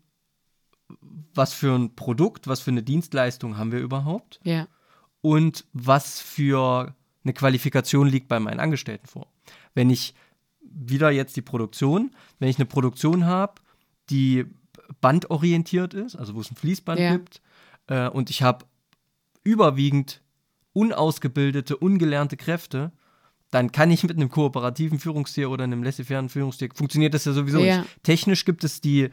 [1.33, 4.39] was für ein Produkt, was für eine Dienstleistung haben wir überhaupt?
[4.43, 4.67] Ja.
[5.21, 9.31] Und was für eine Qualifikation liegt bei meinen Angestellten vor?
[9.73, 10.13] Wenn ich
[10.61, 13.53] wieder jetzt die Produktion, wenn ich eine Produktion habe,
[14.09, 14.45] die
[15.01, 17.11] bandorientiert ist, also wo es ein Fließband ja.
[17.13, 17.41] gibt,
[17.87, 18.65] äh, und ich habe
[19.43, 20.21] überwiegend
[20.73, 22.91] unausgebildete, ungelernte Kräfte,
[23.51, 27.59] dann kann ich mit einem kooperativen Führungstier oder einem laissez-faire Führungstier, funktioniert das ja sowieso
[27.59, 27.79] ja.
[27.79, 28.03] nicht.
[28.03, 29.09] Technisch gibt es die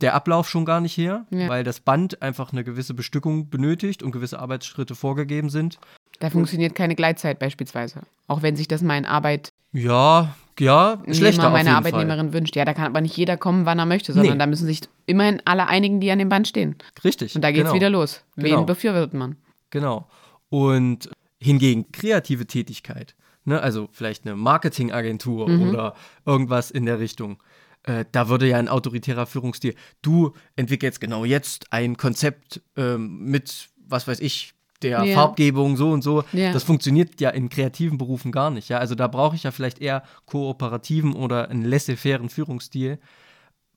[0.00, 1.48] der Ablauf schon gar nicht her, ja.
[1.48, 5.78] weil das Band einfach eine gewisse Bestückung benötigt und gewisse Arbeitsschritte vorgegeben sind.
[6.20, 8.02] Da funktioniert keine Gleitzeit beispielsweise.
[8.26, 12.32] Auch wenn sich das mein Arbeit ja, ja, schlechter meine auf Arbeitnehmerin Fall.
[12.32, 12.56] wünscht.
[12.56, 14.38] Ja, da kann aber nicht jeder kommen, wann er möchte, sondern nee.
[14.38, 16.76] da müssen sich immerhin alle einigen, die an dem Band stehen.
[17.04, 17.34] Richtig.
[17.34, 17.74] Und da geht es genau.
[17.74, 18.24] wieder los.
[18.36, 18.64] Wen genau.
[18.64, 19.36] befürwortet man?
[19.70, 20.08] Genau.
[20.48, 25.68] Und hingegen kreative Tätigkeit, ne, also vielleicht eine Marketingagentur mhm.
[25.68, 27.38] oder irgendwas in der Richtung,
[27.84, 33.68] äh, da würde ja ein autoritärer Führungsstil, du entwickelst genau jetzt ein Konzept ähm, mit,
[33.86, 35.14] was weiß ich, der ja.
[35.14, 36.24] Farbgebung so und so.
[36.32, 36.52] Ja.
[36.52, 38.68] Das funktioniert ja in kreativen Berufen gar nicht.
[38.68, 38.78] Ja?
[38.78, 42.98] Also da brauche ich ja vielleicht eher kooperativen oder einen laissez-fairen Führungsstil,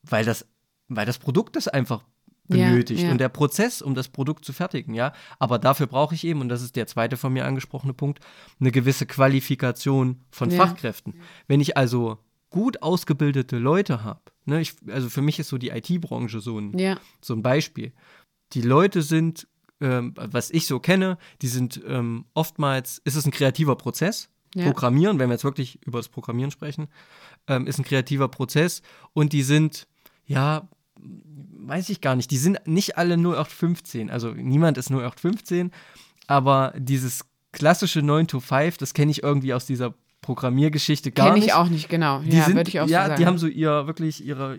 [0.04, 0.46] weil das,
[0.88, 2.04] weil das Produkt das einfach
[2.48, 3.12] benötigt ja.
[3.12, 5.14] und der Prozess, um das Produkt zu fertigen, ja.
[5.40, 8.20] Aber dafür brauche ich eben, und das ist der zweite von mir angesprochene Punkt,
[8.60, 10.52] eine gewisse Qualifikation von.
[10.52, 11.16] Fachkräften.
[11.48, 12.18] Wenn ich also
[12.52, 16.78] gut ausgebildete Leute habe, ne, ich, also für mich ist so die IT-Branche so ein,
[16.78, 17.00] ja.
[17.22, 17.94] so ein Beispiel.
[18.54, 19.48] Die Leute sind,
[19.80, 24.30] ähm, was ich so kenne, die sind ähm, oftmals, ist es ein kreativer Prozess.
[24.54, 24.66] Ja.
[24.66, 26.90] Programmieren, wenn wir jetzt wirklich über das Programmieren sprechen,
[27.48, 28.82] ähm, ist ein kreativer Prozess
[29.14, 29.88] und die sind,
[30.26, 30.68] ja,
[31.00, 35.72] weiß ich gar nicht, die sind nicht alle 0815, also niemand ist 0815,
[36.28, 41.36] aber dieses klassische 9 to 5, das kenne ich irgendwie aus dieser Programmiergeschichte gar Kenn
[41.36, 41.48] nicht.
[41.48, 42.20] Kenne ich auch nicht, genau.
[42.20, 43.20] Die ja, würde ich auch ja, so sagen.
[43.20, 44.58] die haben so ihr wirklich ihre,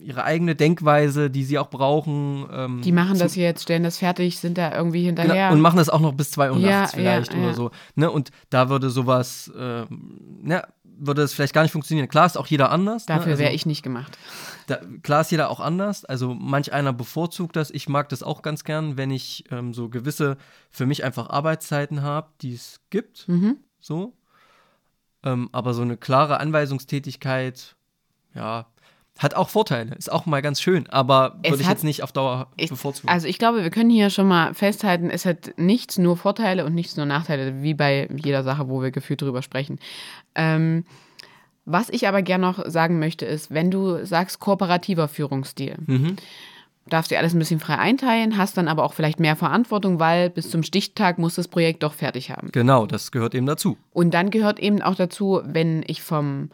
[0.00, 2.46] ihre eigene Denkweise, die sie auch brauchen.
[2.52, 5.34] Ähm, die machen das jetzt, stellen das fertig, sind da irgendwie hinterher.
[5.34, 7.70] Genau, und machen das auch noch bis 2 Uhr ja, nachts vielleicht ja, oder so.
[7.94, 8.10] Ne?
[8.10, 12.08] Und da würde sowas, äh, ne, würde es vielleicht gar nicht funktionieren.
[12.08, 13.06] Klar ist auch jeder anders.
[13.06, 13.14] Ne?
[13.14, 13.32] Dafür ne?
[13.32, 14.18] also, wäre ich nicht gemacht.
[14.66, 16.04] Da, klar ist jeder auch anders.
[16.04, 17.70] Also manch einer bevorzugt das.
[17.70, 20.38] Ich mag das auch ganz gern, wenn ich ähm, so gewisse,
[20.70, 23.28] für mich einfach Arbeitszeiten habe, die es gibt.
[23.28, 23.58] Mhm.
[23.78, 24.14] So,
[25.24, 27.74] ähm, aber so eine klare Anweisungstätigkeit,
[28.34, 28.66] ja,
[29.18, 32.12] Hat auch Vorteile, ist auch mal ganz schön, aber würde ich hat- jetzt nicht auf
[32.12, 33.10] Dauer Ich, bevorzugen.
[33.10, 36.74] also ich glaube, wir können hier schon mal festhalten, es hat nichts nur Vorteile und
[36.74, 39.78] nichts nur Nachteile, wie bei jeder Sache, wo wir gefühlt drüber sprechen.
[40.34, 40.84] Ähm,
[41.66, 46.16] was ich aber gerne noch sagen möchte, ist, wenn du sagst kooperativer Führungsstil, Mhm.
[46.86, 50.30] Darfst dir alles ein bisschen frei einteilen, hast dann aber auch vielleicht mehr Verantwortung, weil
[50.30, 52.50] bis zum Stichtag muss das Projekt doch fertig haben.
[52.52, 53.76] genau, das gehört eben dazu.
[53.92, 56.50] Und dann gehört eben auch dazu, wenn ich vom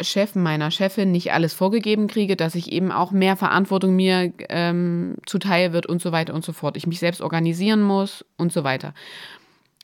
[0.00, 5.16] Chef meiner Chefin nicht alles vorgegeben kriege, dass ich eben auch mehr Verantwortung mir ähm,
[5.26, 6.76] zuteil wird und so weiter und so fort.
[6.76, 8.94] Ich mich selbst organisieren muss und so weiter.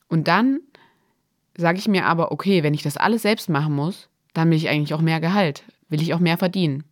[0.09, 0.61] Und dann
[1.57, 4.69] sage ich mir aber, okay, wenn ich das alles selbst machen muss, dann will ich
[4.69, 6.85] eigentlich auch mehr Gehalt, will ich auch mehr verdienen.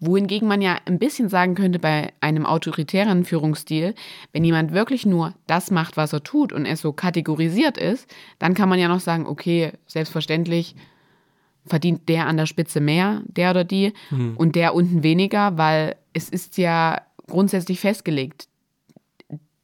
[0.00, 3.94] Wohingegen man ja ein bisschen sagen könnte bei einem autoritären Führungsstil,
[4.32, 8.54] wenn jemand wirklich nur das macht, was er tut und es so kategorisiert ist, dann
[8.54, 10.74] kann man ja noch sagen, okay, selbstverständlich
[11.66, 13.92] verdient der an der Spitze mehr, der oder die,
[14.36, 18.48] und der unten weniger, weil es ist ja grundsätzlich festgelegt.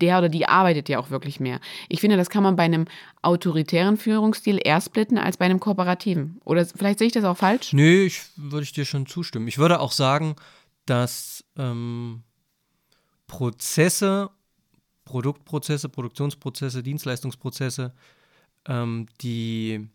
[0.00, 1.60] Der oder die arbeitet ja auch wirklich mehr.
[1.88, 2.84] Ich finde, das kann man bei einem
[3.22, 6.38] autoritären Führungsstil eher splitten als bei einem kooperativen.
[6.44, 7.72] Oder vielleicht sehe ich das auch falsch?
[7.72, 9.48] Nee, ich würde ich dir schon zustimmen.
[9.48, 10.36] Ich würde auch sagen,
[10.84, 12.22] dass ähm,
[13.26, 14.30] Prozesse,
[15.04, 17.94] Produktprozesse, Produktionsprozesse, Dienstleistungsprozesse,
[18.68, 19.88] ähm, die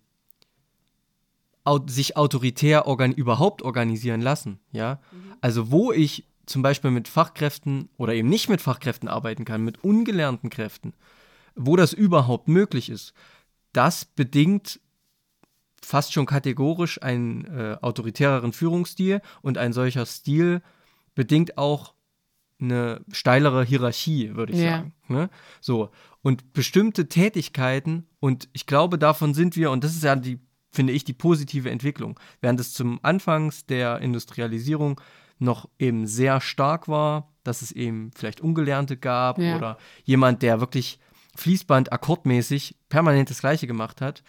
[1.64, 5.00] au sich autoritär organ überhaupt organisieren lassen, ja.
[5.42, 9.84] Also wo ich zum Beispiel mit Fachkräften oder eben nicht mit Fachkräften arbeiten kann, mit
[9.84, 10.94] ungelernten Kräften,
[11.56, 13.14] wo das überhaupt möglich ist,
[13.74, 14.80] das bedingt
[15.84, 20.62] fast schon kategorisch einen äh, autoritäreren Führungsstil und ein solcher Stil
[21.16, 21.94] bedingt auch
[22.60, 24.78] eine steilere Hierarchie, würde ich Ja.
[24.78, 24.94] sagen.
[25.08, 25.30] Ne?
[25.60, 25.90] So.
[26.22, 30.40] Und bestimmte Tätigkeiten, und ich glaube, davon sind wir, und das ist ja die,
[30.72, 35.02] finde ich, die positive Entwicklung, während es zum Anfangs der Industrialisierung
[35.42, 39.58] noch eben sehr stark war, dass es eben vielleicht Ungelernte gab Ja.
[39.58, 41.00] oder jemand, der wirklich
[41.36, 44.24] Fließband akkordmäßig permanent das Gleiche gemacht hat.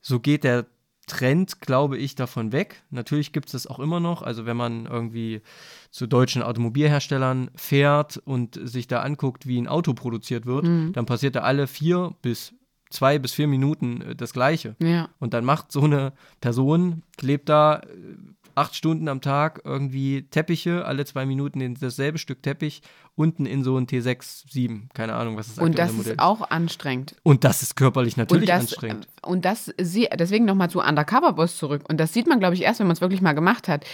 [0.00, 0.66] So geht der
[1.08, 2.82] Trend, glaube ich, davon weg.
[2.90, 4.22] Natürlich gibt es das auch immer noch.
[4.22, 5.40] Also wenn man irgendwie
[5.90, 11.34] zu deutschen Automobilherstellern fährt und sich da anguckt, wie ein Auto produziert wird, dann passiert
[11.34, 12.54] da alle vier bis
[12.90, 14.76] zwei bis vier Minuten äh, das Gleiche.
[14.78, 15.08] Ja.
[15.18, 17.86] Und dann macht so eine Person, klebt da äh,
[18.54, 22.82] acht Stunden am Tag irgendwie Teppiche, alle zwei Minuten in dasselbe Stück Teppich,
[23.14, 26.18] unten in so ein T6, 7, keine Ahnung, was das Und aktuelle das Modell ist
[26.20, 27.16] auch anstrengend.
[27.22, 29.08] Und das ist körperlich natürlich und das, anstrengend.
[29.22, 31.84] Und das, sie- deswegen nochmal zu Undercover Boss zurück.
[31.88, 33.84] Und das sieht man, glaube ich, erst, wenn man es wirklich mal gemacht hat.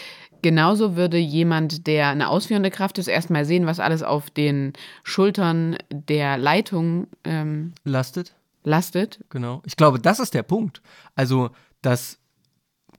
[0.40, 5.76] Genauso würde jemand, der eine ausführende Kraft ist, erstmal sehen, was alles auf den Schultern
[5.92, 9.18] der Leitung ähm, Lastet, lastet.
[9.30, 9.62] genau.
[9.66, 10.80] Ich glaube, das ist der Punkt.
[11.16, 11.50] Also,
[11.82, 12.18] dass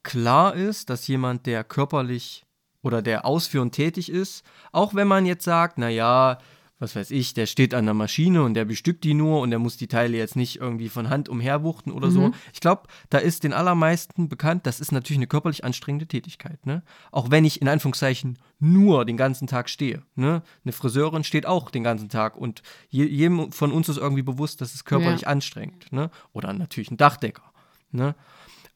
[0.09, 2.43] klar ist, dass jemand, der körperlich
[2.81, 6.39] oder der ausführend tätig ist, auch wenn man jetzt sagt, naja,
[6.79, 9.59] was weiß ich, der steht an der Maschine und der bestückt die nur und der
[9.59, 12.31] muss die Teile jetzt nicht irgendwie von Hand umherwuchten oder so.
[12.53, 16.65] Ich glaube, da ist den allermeisten bekannt, das ist natürlich eine körperlich anstrengende Tätigkeit.
[16.65, 16.81] Ne?
[17.11, 20.03] Auch wenn ich in Anführungszeichen nur den ganzen Tag stehe.
[20.15, 20.41] Ne?
[20.63, 24.61] Eine Friseurin steht auch den ganzen Tag und je, jedem von uns ist irgendwie bewusst,
[24.61, 25.27] dass es körperlich Ja.
[25.27, 25.91] anstrengend.
[25.91, 26.09] Ne?
[26.31, 27.43] Oder natürlich ein Dachdecker.
[27.91, 28.15] Ne?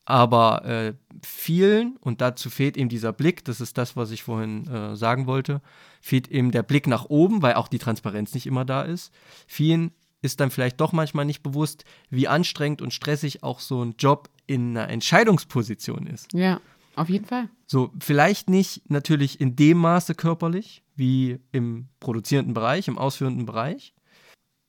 [0.05, 4.67] Aber äh, vielen, und dazu fehlt eben dieser Blick, das ist das, was ich vorhin
[4.67, 5.61] äh, sagen wollte,
[6.01, 9.13] fehlt eben der Blick nach oben, weil auch die Transparenz nicht immer da ist.
[9.47, 13.95] Vielen ist dann vielleicht doch manchmal nicht bewusst, wie anstrengend und stressig auch so ein
[13.97, 16.33] Job in einer Entscheidungsposition ist.
[16.33, 16.59] Ja,
[16.95, 17.49] auf jeden Fall.
[17.65, 23.93] So, vielleicht nicht natürlich in dem Maße körperlich wie im produzierenden Bereich, im ausführenden Bereich.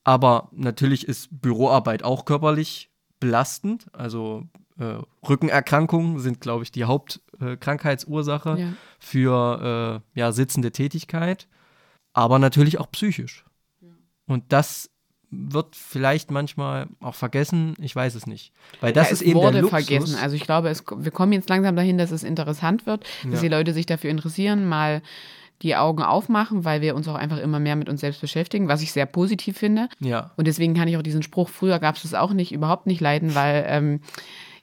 [0.05, 3.87] Aber natürlich ist Büroarbeit auch körperlich belastend.
[3.93, 4.45] Also
[4.79, 4.97] äh,
[5.29, 8.69] Rückenerkrankungen sind, glaube ich, die Hauptkrankheitsursache äh, Ja.
[8.99, 11.47] für äh, ja, sitzende Tätigkeit.
[12.13, 13.45] Aber natürlich auch psychisch.
[14.27, 14.91] Und das
[15.31, 18.53] wird vielleicht manchmal auch vergessen, ich weiß es nicht.
[18.81, 19.85] Weil das ja, ist eben wurde der Luxus.
[19.87, 20.17] vergessen.
[20.23, 23.41] Also ich glaube, es, wir kommen jetzt langsam dahin, dass es interessant wird, dass Ja.
[23.41, 25.03] die Leute sich dafür interessieren, mal
[25.63, 28.83] die Augen aufmachen, weil wir uns auch einfach immer mehr mit uns selbst beschäftigen, was
[28.83, 29.89] ich sehr positiv finde.
[29.99, 32.87] Ja, Und deswegen kann ich auch diesen Spruch, früher gab es das auch nicht, überhaupt
[32.87, 34.01] nicht leiden, weil ähm,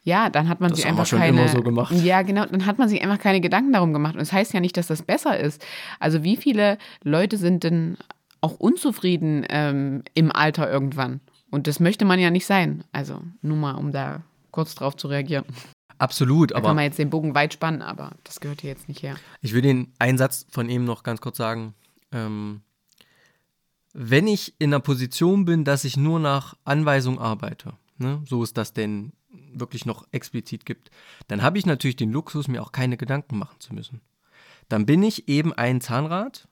[0.03, 1.39] ja, dann hat man Das sich einfach schon keine.
[1.41, 1.93] immer so gemacht.
[1.93, 4.15] Ja, genau, dann hat man sich einfach keine Gedanken darum gemacht.
[4.15, 5.63] Und es das heißt ja nicht, dass das besser ist.
[5.99, 7.97] Also wie viele Leute sind denn
[8.41, 11.19] auch unzufrieden ähm, im Alter irgendwann?
[11.51, 12.83] Und das möchte man ja nicht sein.
[12.91, 15.45] Also nur mal, um da kurz drauf zu reagieren.
[15.99, 16.51] absolut.
[16.51, 19.03] Da kann Aber man jetzt den Bogen weit spannen, aber das gehört hier jetzt nicht
[19.03, 19.15] her.
[19.41, 21.75] Ich will den einen Satz von ihm noch ganz kurz sagen.
[22.11, 22.61] Ähm,
[23.93, 28.53] wenn ich in einer Position bin, dass ich nur nach Anweisung arbeite, ne, so es
[28.53, 29.11] das denn
[29.53, 30.91] wirklich noch explizit gibt,
[31.27, 34.01] dann habe ich natürlich den Luxus, mir auch keine Gedanken machen zu müssen.
[34.69, 36.47] dann bin ich eben ein Zahnrad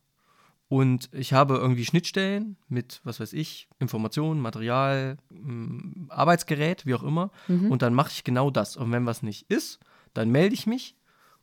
[0.69, 7.01] und ich habe irgendwie Schnittstellen mit, was weiß ich, Informationen, Material, m, Arbeitsgerät, wie auch
[7.01, 7.31] immer.
[7.47, 7.71] Mhm.
[7.71, 8.77] Und dann mache ich genau das.
[8.77, 9.79] Und wenn was nicht ist,
[10.13, 10.95] dann melde ich mich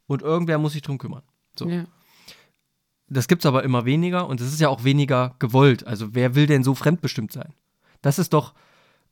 [0.07, 1.23] und irgendwer muss sich drum kümmern.
[1.59, 1.69] So.
[1.69, 1.87] Ja.
[3.09, 5.87] Das gibt es aber immer weniger und es ist ja auch weniger gewollt.
[5.87, 7.53] Also wer will denn so fremdbestimmt sein?
[8.03, 8.55] Das ist doch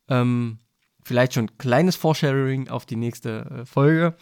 [0.09, 0.59] ähm,
[1.05, 4.15] vielleicht schon ein kleines Foresharing auf die nächste äh, Folge.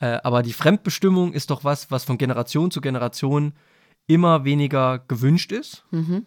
[0.00, 3.52] Äh, aber die Fremdbestimmung ist doch was, was von Generation zu Generation
[4.06, 6.26] immer weniger gewünscht ist, Mhm.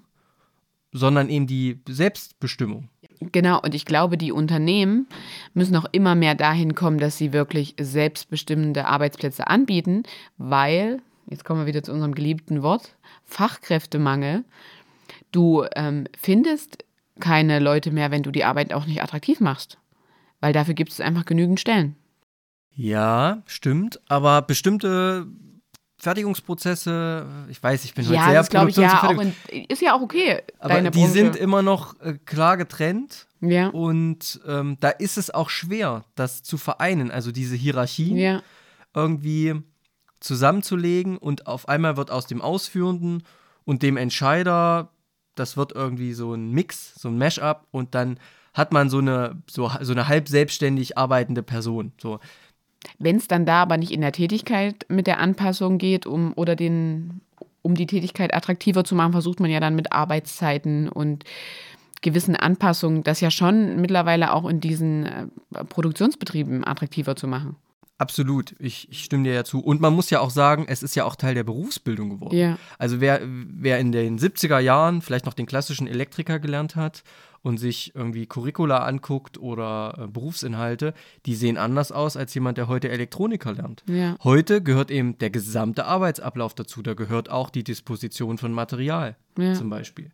[0.91, 2.89] sondern eben die Selbstbestimmung.
[3.20, 5.08] Genau, und ich glaube, die Unternehmen
[5.54, 10.04] müssen auch immer mehr dahin kommen, dass sie wirklich selbstbestimmende Arbeitsplätze anbieten,
[10.38, 14.44] weil, jetzt kommen wir wieder zu unserem geliebten Wort, Fachkräftemangel.
[15.32, 16.86] Du ähm, findest
[17.20, 19.78] keine Leute mehr, wenn du die Arbeit auch nicht attraktiv machst,
[20.45, 21.95] weil dafür gibt es einfach genügend Stellen.
[22.75, 23.99] Ja, stimmt.
[24.08, 25.25] Aber bestimmte
[25.97, 29.34] Fertigungsprozesse, ich weiß, ich bin heute Ja, sehr das glaube ich ja auch in,
[29.69, 30.43] ist ja auch okay.
[30.60, 31.13] Aber die Branche.
[31.13, 36.43] sind immer noch äh, klar getrennt ja, und ähm, da ist es auch schwer, das
[36.43, 37.10] zu vereinen.
[37.10, 38.43] Also diese Hierarchien ja,
[38.93, 39.55] irgendwie
[40.19, 43.23] zusammenzulegen und auf einmal wird aus dem Ausführenden
[43.63, 44.91] und dem Entscheider,
[45.34, 48.19] das wird irgendwie so ein Mix, so ein Mash-up und dann
[48.56, 51.91] hat man so eine, so, so eine halb selbstständig arbeitende Person.
[52.02, 52.20] So.
[52.98, 56.56] Wenn es dann da aber nicht in der Tätigkeit mit der Anpassung geht, um oder
[56.56, 57.22] den,
[57.62, 61.26] um die Tätigkeit attraktiver zu machen, versucht man ja dann mit Arbeitszeiten und
[62.02, 65.28] gewissen Anpassungen das ja schon mittlerweile auch in diesen äh,
[65.65, 67.58] Produktionsbetrieben attraktiver zu machen.
[67.98, 69.60] Absolut, ich, ich stimme dir ja zu.
[69.62, 72.36] Und man muss ja auch sagen, es ist ja auch Teil der Berufsbildung geworden.
[72.36, 72.58] Ja.
[72.78, 77.04] Also wer, wer in den 70er Jahren vielleicht noch den klassischen Elektriker gelernt hat
[77.45, 80.95] und sich irgendwie Curricula anguckt oder äh, Berufsinhalte,
[81.27, 83.84] die sehen anders aus als jemand, der heute Elektroniker lernt.
[83.88, 84.15] Ja.
[84.23, 86.81] Heute gehört eben der gesamte Arbeitsablauf dazu.
[86.81, 89.53] Da gehört auch die Disposition von Material Ja.
[89.53, 90.10] zum Beispiel.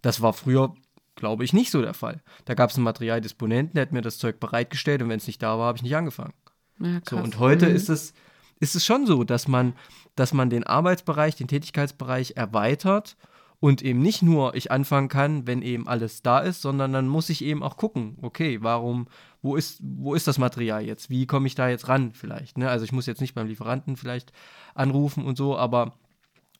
[0.00, 0.74] Das war früher,
[1.16, 2.22] glaube ich, nicht so der Fall.
[2.46, 5.42] Da gab es einen Materialdisponenten, der hat mir das Zeug bereitgestellt und wenn es nicht
[5.42, 6.32] da war, habe ich nicht angefangen.
[6.80, 7.76] Ja, So, und heute Mhm.
[7.76, 8.14] ist es,
[8.60, 9.74] ist es schon so, dass man,
[10.16, 13.18] dass man den Arbeitsbereich, den Tätigkeitsbereich erweitert
[13.64, 17.30] und eben nicht nur ich anfangen kann, wenn eben alles da ist, sondern dann muss
[17.30, 19.06] ich eben auch gucken, okay, warum,
[19.40, 21.08] wo ist, wo ist das Material jetzt?
[21.08, 22.58] Wie komme ich da jetzt ran vielleicht?
[22.58, 22.68] Ne?
[22.68, 24.34] Also ich muss jetzt nicht beim Lieferanten vielleicht
[24.74, 25.94] anrufen und so, aber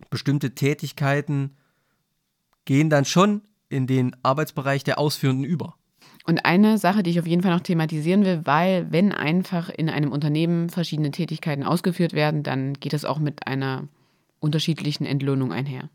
[0.08, 1.58] bestimmte Tätigkeiten
[2.64, 5.74] gehen dann schon in den Arbeitsbereich der Ausführenden über.
[6.26, 9.90] Und eine Sache, die ich auf jeden Fall noch thematisieren will, weil wenn einfach in
[9.90, 13.88] einem Unternehmen verschiedene Tätigkeiten ausgeführt werden, dann geht das auch mit einer
[14.40, 15.90] unterschiedlichen Entlohnung einher.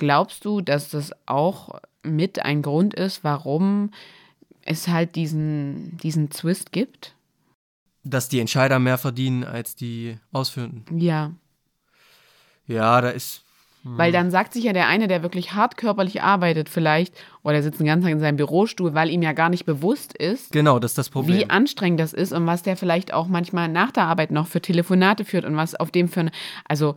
[0.00, 3.90] Glaubst du, dass das auch mit ein Grund ist, warum
[4.64, 7.14] es halt diesen, diesen Twist gibt?
[8.02, 10.98] Dass die Entscheider mehr verdienen als die Ausführenden.
[10.98, 11.32] Ja.
[12.66, 13.44] Ja, da ist.
[13.82, 17.62] Weil dann sagt sich ja der eine, der wirklich hart körperlich arbeitet, vielleicht, oder der
[17.62, 20.78] sitzt den ganzen Tag in seinem Bürostuhl, weil ihm ja gar nicht bewusst ist, Genau,
[20.78, 21.38] das ist das Problem.
[21.38, 24.60] wie anstrengend das ist und was der vielleicht auch manchmal nach der Arbeit noch für
[24.60, 26.30] Telefonate führt und was auf dem für eine,
[26.68, 26.94] also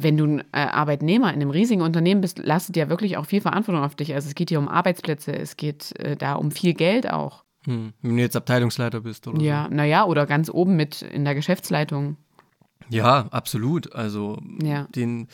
[0.00, 3.40] wenn du ein äh, Arbeitnehmer in einem riesigen Unternehmen bist, lastet ja wirklich auch viel
[3.40, 4.14] Verantwortung auf dich.
[4.14, 7.44] Also es geht hier um Arbeitsplätze, es geht äh, da um viel Geld auch.
[7.64, 11.34] Hm, wenn du jetzt Abteilungsleiter bist oder Ja, naja, oder ganz oben mit in der
[11.34, 12.16] Geschäftsleitung.
[12.88, 12.96] so.
[12.96, 13.92] Ja, absolut.
[13.94, 14.86] Also Ja.
[14.94, 15.28] den.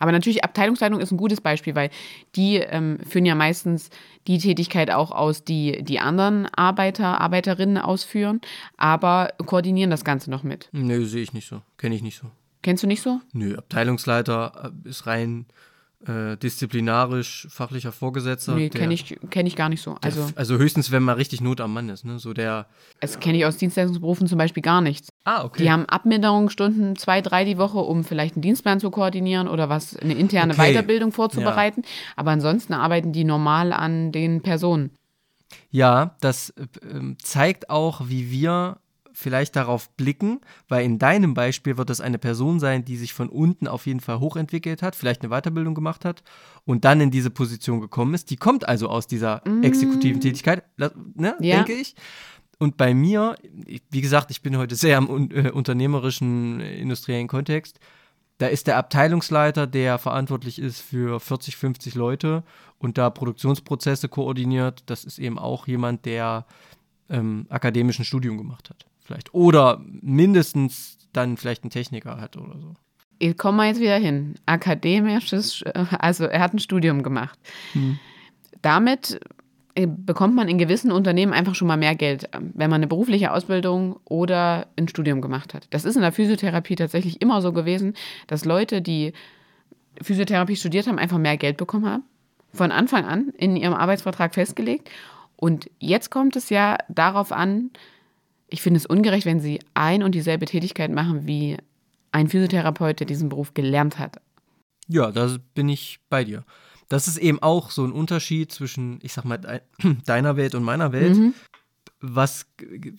[0.00, 1.90] Aber natürlich, Abteilungsleitung ist ein gutes Beispiel, weil
[2.34, 3.90] die ähm, führen ja meistens
[4.26, 8.40] die Tätigkeit auch aus, die die anderen Arbeiter, Arbeiterinnen ausführen,
[8.76, 10.68] aber koordinieren das Ganze noch mit.
[10.72, 11.62] Nö, sehe ich nicht so.
[11.78, 12.26] Kenne ich nicht so.
[12.64, 13.20] Kennst du nicht so?
[13.32, 15.46] Nö, Abteilungsleiter äh, ist rein
[16.06, 18.54] äh, disziplinarisch, fachlicher Vorgesetzter.
[18.54, 19.92] Nee, kenne ich, kenn ich gar nicht so.
[19.94, 22.18] der- Also, also höchstens, wenn mal richtig Not am Mann ist, ne?
[22.18, 22.66] So der.
[23.00, 25.08] das kenne ich aus Dienstleistungsberufen zum Beispiel gar nichts.
[25.24, 25.62] Ah, okay.
[25.62, 29.96] Die haben Abminderungsstunden, zwei, drei die Woche, um vielleicht einen Dienstplan zu koordinieren oder was,
[29.96, 30.72] eine interne Okay.
[30.74, 31.82] Weiterbildung vorzubereiten.
[32.16, 34.90] Aber ansonsten arbeiten die normal an den Personen.
[35.70, 36.66] Ja, das äh,
[37.22, 38.76] zeigt auch, wie wir
[39.14, 43.28] vielleicht darauf blicken, weil in deinem Beispiel wird das eine Person sein, die sich von
[43.28, 46.22] unten auf jeden Fall hochentwickelt hat, vielleicht eine Weiterbildung gemacht hat
[46.64, 48.30] und dann in diese Position gekommen ist.
[48.30, 50.92] Die kommt also aus dieser exekutiven Tätigkeit, ne,
[51.40, 51.56] Ja.
[51.56, 51.94] denke ich.
[52.58, 53.36] Und bei mir,
[53.90, 57.78] wie gesagt, ich bin heute sehr im un äh, unternehmerischen, äh, industriellen Kontext.
[58.38, 62.42] Da ist der Abteilungsleiter, der verantwortlich ist für 40, 50 Leute
[62.78, 64.82] und da Produktionsprozesse koordiniert.
[64.86, 66.46] Das ist eben auch jemand, der
[67.10, 68.86] ähm, akademischen Studium gemacht hat.
[69.04, 69.32] Vielleicht.
[69.34, 72.74] Oder mindestens dann vielleicht einen Techniker hat oder so.
[73.18, 74.34] Ich komme mal jetzt wieder hin.
[74.46, 75.62] Akademisches,
[75.98, 77.38] also er hat ein Studium gemacht.
[77.72, 77.98] Hm.
[78.60, 79.20] Damit
[79.76, 82.86] äh, bekommt man in gewissen Unternehmen einfach schon mal mehr Geld, ähm, wenn man eine
[82.86, 85.66] berufliche Ausbildung oder ein Studium gemacht hat.
[85.70, 87.94] Das ist in der Physiotherapie tatsächlich immer so gewesen,
[88.26, 89.12] dass Leute, die
[90.00, 92.04] Physiotherapie studiert haben, einfach mehr Geld bekommen haben.
[92.52, 94.90] Von Anfang an in ihrem Arbeitsvertrag festgelegt.
[95.36, 97.70] Und jetzt kommt es ja darauf an,
[98.54, 101.56] ich finde es ungerecht, wenn sie ein und dieselbe Tätigkeit machen wie
[102.12, 104.20] ein Physiotherapeut, der diesen Beruf gelernt hat.
[104.86, 106.44] Ja, da bin ich bei dir.
[106.88, 109.62] Das ist eben auch so ein Unterschied zwischen, ich sag mal,
[110.06, 111.16] deiner Welt und meiner Welt.
[111.16, 111.34] Mhm.
[112.00, 112.46] Was,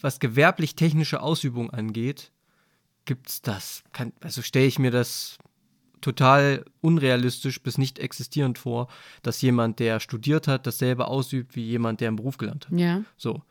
[0.02, 2.32] was gewerblich-technische Ausübung angeht,
[3.06, 3.84] gibt es das.
[3.94, 5.38] Kann, also stelle ich mir das
[6.02, 8.90] total unrealistisch bis nicht existierend vor,
[9.24, 12.78] dass jemand, der studiert hat, dasselbe ausübt wie jemand, der einen Beruf gelernt hat.
[12.78, 13.04] Ja.
[13.16, 13.42] So.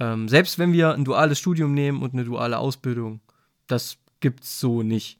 [0.00, 3.20] Ähm, selbst wenn wir ein duales Studium nehmen und eine duale Ausbildung,
[3.66, 5.18] das gibt es so nicht.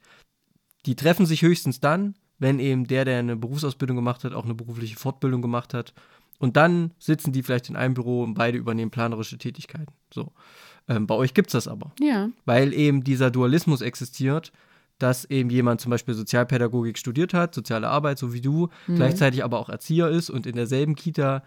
[0.85, 4.53] Die treffen sich höchstens dann, wenn eben der, der eine Berufsausbildung gemacht hat, auch eine
[4.53, 5.93] berufliche Fortbildung gemacht hat.
[6.39, 9.93] Und dann sitzen die vielleicht in einem Büro und beide übernehmen planerische Tätigkeiten.
[10.13, 10.31] So.
[10.87, 11.91] Ähm, bei euch gibt es das aber.
[11.99, 12.29] Ja.
[12.45, 14.51] Weil eben dieser Dualismus existiert,
[14.99, 18.95] dass eben jemand zum Beispiel Sozialpädagogik studiert hat, soziale Arbeit, so wie du, mhm.
[18.95, 21.43] gleichzeitig aber auch Erzieher ist und in derselben Kita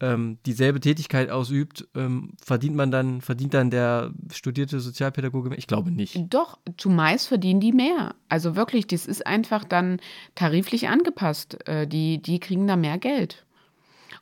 [0.00, 5.58] ähm, dieselbe Tätigkeit ausübt, ähm, verdient man dann, verdient dann der studierte Sozialpädagoge mehr?
[5.58, 6.16] Ich glaube nicht.
[6.30, 8.14] Doch, zumeist verdienen die mehr.
[8.28, 10.00] Also wirklich, das ist einfach dann
[10.34, 11.66] tariflich angepasst.
[11.68, 13.44] Äh, die, die kriegen da mehr Geld.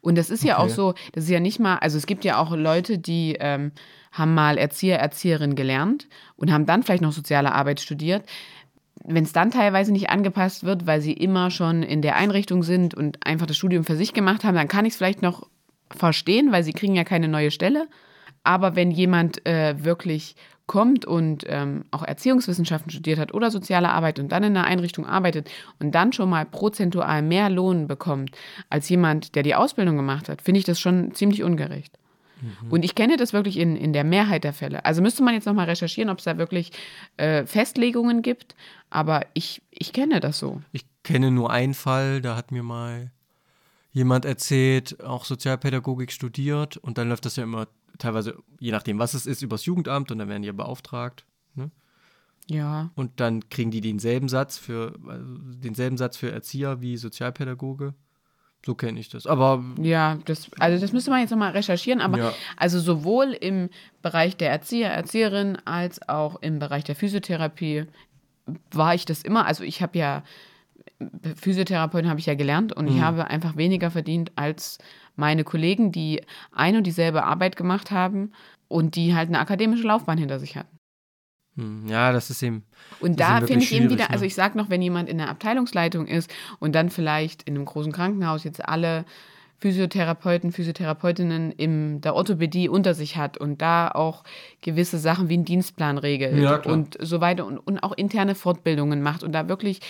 [0.01, 0.49] Und das ist okay.
[0.49, 3.37] ja auch so, das ist ja nicht mal, also es gibt ja auch Leute, die
[3.39, 3.73] ähm,
[4.13, 8.25] haben mal Erzieher, Erzieherin gelernt und haben dann vielleicht noch soziale Arbeit studiert
[9.09, 12.95] wenn es dann teilweise nicht angepasst wird, weil sie immer schon in der Einrichtung sind
[12.95, 15.49] und einfach das Studium für sich gemacht haben, dann kann ich es vielleicht noch
[15.91, 17.89] verstehen, weil sie kriegen ja keine neue Stelle.
[18.43, 24.19] Aber wenn jemand äh, wirklich kommt und ähm, auch Erziehungswissenschaften studiert hat oder soziale Arbeit
[24.19, 28.37] und dann in einer Einrichtung arbeitet und dann schon mal prozentual mehr Lohn bekommt
[28.69, 31.97] als jemand, der die Ausbildung gemacht hat, finde ich das schon ziemlich ungerecht.
[32.41, 32.71] Mhm.
[32.71, 34.85] Und ich kenne das wirklich in, in der Mehrheit der Fälle.
[34.85, 36.73] Also müsste man jetzt nochmal recherchieren, ob es da wirklich
[37.17, 38.55] äh, Festlegungen gibt.
[38.91, 40.61] Aber ich, ich kenne das so.
[40.73, 43.11] Ich kenne nur einen Fall, da hat mir mal
[43.97, 47.67] jemand erzählt, auch Sozialpädagogik studiert und dann läuft das ja immer
[47.97, 51.25] teilweise, je nachdem, was es ist, übers Jugendamt und dann werden die ja beauftragt.
[51.55, 51.71] Ne?
[52.47, 52.91] Ja.
[52.95, 57.95] Und dann kriegen die denselben Satz für also denselben Satz für Erzieher wie Sozialpädagoge.
[58.67, 59.27] So kenne ich das.
[59.27, 62.03] Aber ja, das, also das müsste man jetzt nochmal recherchieren.
[62.03, 62.33] Aber ja.
[62.59, 63.71] also sowohl im
[64.03, 67.87] Bereich der Erzieher, Erzieherin als auch im Bereich der Physiotherapie
[68.73, 69.47] war ich das immer.
[69.47, 70.23] Also ich habe ja
[71.37, 72.97] Physiotherapeutin habe ich ja gelernt und mhm.
[72.97, 74.79] ich habe einfach weniger verdient als
[75.15, 76.23] meine Kollegen, die
[76.53, 78.33] ein und dieselbe Arbeit gemacht haben
[78.69, 80.77] und die halt eine akademische Laufbahn hinter sich hatten.
[81.57, 82.65] Hm, ja, das ist eben.
[83.01, 84.11] Und da finde ich eben wieder, ne?
[84.11, 87.65] also ich sage noch, wenn jemand in der Abteilungsleitung ist und dann vielleicht in einem
[87.65, 89.05] großen Krankenhaus jetzt alle
[89.59, 94.23] Physiotherapeuten, Physiotherapeutinnen in der Orthopädie unter sich hat und da auch
[94.61, 99.01] gewisse Sachen wie einen Dienstplan regelt ja, und so weiter und, und auch interne Fortbildungen
[99.01, 99.81] macht und da wirklich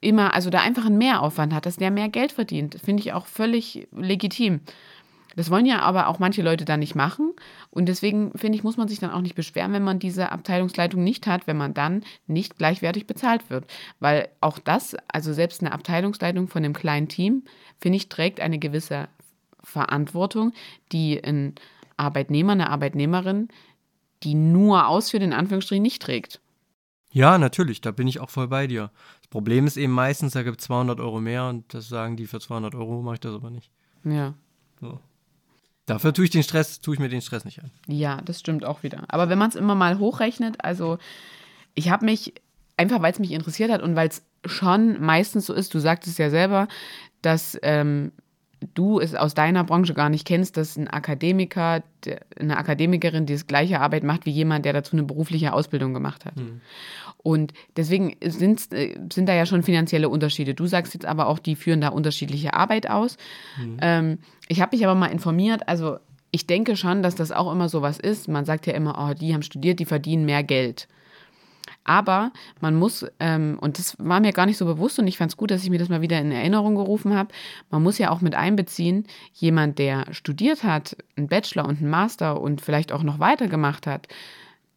[0.00, 3.26] immer, also da einfach einen Mehraufwand hat, dass der mehr Geld verdient, finde ich auch
[3.26, 4.60] völlig legitim.
[5.36, 7.32] Das wollen ja aber auch manche Leute da nicht machen.
[7.70, 11.04] Und deswegen, finde ich, muss man sich dann auch nicht beschweren, wenn man diese Abteilungsleitung
[11.04, 13.64] nicht hat, wenn man dann nicht gleichwertig bezahlt wird.
[14.00, 17.44] Weil auch das, also selbst eine Abteilungsleitung von einem kleinen Team,
[17.78, 19.08] finde ich, trägt eine gewisse
[19.62, 20.52] Verantwortung,
[20.90, 21.54] die ein
[21.96, 23.48] Arbeitnehmer, eine Arbeitnehmerin,
[24.22, 26.40] die nur ausführt, in Anführungsstrichen nicht trägt.
[27.12, 28.90] Ja, natürlich, da bin ich auch voll bei dir.
[29.20, 32.26] Das Problem ist eben meistens, da gibt es 200 Euro mehr und das sagen die,
[32.26, 33.70] für 200 Euro mache ich das aber nicht.
[34.04, 34.34] Ja.
[34.80, 35.00] So.
[35.86, 37.70] Dafür tue ich den Stress, tue ich mir den Stress nicht an.
[37.88, 39.04] Ja, das stimmt auch wieder.
[39.08, 40.98] Aber wenn man es immer mal hochrechnet, also
[41.74, 42.34] ich habe mich,
[42.76, 46.18] einfach weil es mich interessiert hat und weil es schon meistens so ist, du sagtest
[46.18, 46.68] ja selber,
[47.22, 48.12] dass ähm,
[48.74, 51.82] du es aus deiner Branche gar nicht kennst, dass ein Akademiker,
[52.38, 56.24] eine Akademikerin die das gleiche Arbeit macht wie jemand, der dazu eine berufliche Ausbildung gemacht
[56.24, 56.36] hat.
[56.36, 56.60] Mhm.
[57.22, 60.54] Und deswegen sind, äh, sind da ja schon finanzielle Unterschiede.
[60.54, 63.16] Du sagst jetzt aber auch, die führen da unterschiedliche Arbeit aus.
[63.58, 63.76] Mhm.
[63.80, 65.98] Ähm, ich habe mich aber mal informiert, also
[66.30, 68.28] ich denke schon, dass das auch immer so was ist.
[68.28, 70.86] Man sagt ja immer, oh, die haben studiert, die verdienen mehr Geld.
[71.84, 75.32] Aber man muss, ähm, und das war mir gar nicht so bewusst und ich fand
[75.32, 77.32] es gut, dass ich mir das mal wieder in Erinnerung gerufen habe,
[77.70, 82.40] man muss ja auch mit einbeziehen, jemand, der studiert hat, einen Bachelor und einen Master
[82.40, 84.08] und vielleicht auch noch weiter gemacht hat,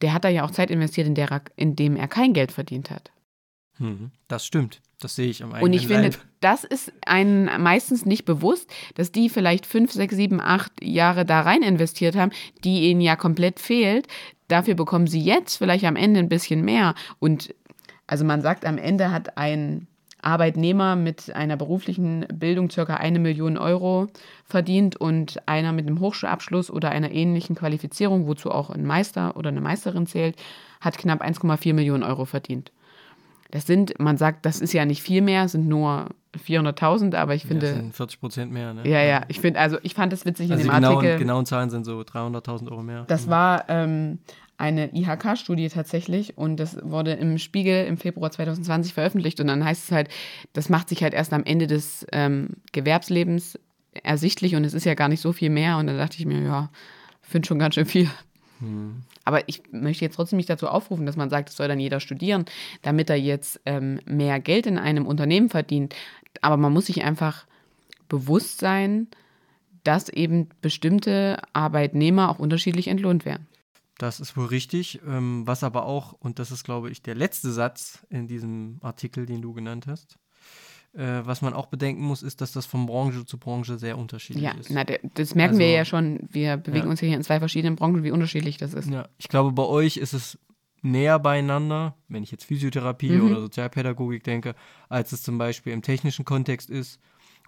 [0.01, 2.89] der hat da ja auch Zeit investiert, in, der, in dem er kein Geld verdient
[2.89, 3.12] hat.
[3.78, 4.82] Hm, das stimmt.
[4.99, 9.12] Das sehe ich am eigenen Und ich finde, das ist einem meistens nicht bewusst, dass
[9.12, 12.32] die vielleicht fünf, sechs, sieben, acht Jahre da rein investiert haben,
[12.64, 14.08] die ihnen ja komplett fehlt.
[14.54, 16.93] Dafür bekommen sie jetzt vielleicht am Ende ein bisschen mehr.
[17.18, 17.56] Und
[18.06, 19.88] also man sagt, am Ende hat ein
[20.22, 24.10] Arbeitnehmer mit einer beruflichen Bildung circa eine Million Euro
[24.45, 29.49] verdient und einer mit einem Hochschulabschluss oder einer ähnlichen Qualifizierung, wozu auch ein Meister oder
[29.49, 30.36] eine Meisterin zählt,
[30.82, 32.72] hat knapp 1,4 Millionen Euro verdient.
[33.49, 36.10] Das sind, man sagt, das ist ja nicht viel mehr, sind nur
[36.43, 37.68] 400.000, aber ich finde.
[37.68, 38.88] Das sind 40 Prozent mehr, ne?
[38.88, 41.18] Ja, ja, ich finde, also ich fand das witzig also in dem die genauen, Artikel.
[41.20, 43.04] genauen Zahlen sind so 300.000 Euro mehr.
[43.08, 44.18] Das war ähm,
[44.58, 49.86] eine IHK-Studie tatsächlich und das wurde im Spiegel im Februar 2020 veröffentlicht und dann heißt
[49.86, 50.10] es halt,
[50.54, 53.60] das macht sich halt erst am Ende des ähm, Gewerbslebens
[53.91, 56.41] ersichtlich und es ist ja gar nicht so viel mehr und dann dachte ich mir,
[56.41, 56.70] ja,
[57.22, 58.10] finde schon ganz schön viel.
[58.60, 59.04] Hm.
[59.26, 61.99] Aber ich möchte jetzt trotzdem nicht dazu aufrufen, dass man sagt, es soll dann jeder
[61.99, 62.45] studieren,
[62.82, 65.95] damit er jetzt ähm, mehr Geld in einem Unternehmen verdient.
[66.41, 67.45] Aber man muss sich einfach
[68.10, 69.08] bewusst sein,
[69.84, 73.47] dass eben bestimmte Arbeitnehmer auch unterschiedlich entlohnt werden.
[73.98, 75.02] Das ist wohl richtig.
[75.08, 79.26] Ähm, was aber auch, und das ist, glaube ich, der letzte Satz in diesem Artikel,
[79.26, 80.18] den du genannt hast,
[80.94, 84.44] äh, was man auch bedenken muss, ist, dass das von Branche zu Branche sehr unterschiedlich
[84.44, 84.70] Ja, ist.
[84.72, 86.20] na, der- das merken Also- wir ja schon.
[86.32, 86.89] Wir bewegen Ja.
[86.91, 88.89] uns ja hier in zwei verschiedenen Branchen, wie unterschiedlich das ist.
[88.89, 90.38] Ja, ich glaube, bei euch ist es
[90.82, 93.26] näher beieinander, wenn ich jetzt Physiotherapie Mhm.
[93.32, 94.54] oder Sozialpädagogik denke,
[94.89, 97.00] als es zum Beispiel im technischen Kontext ist.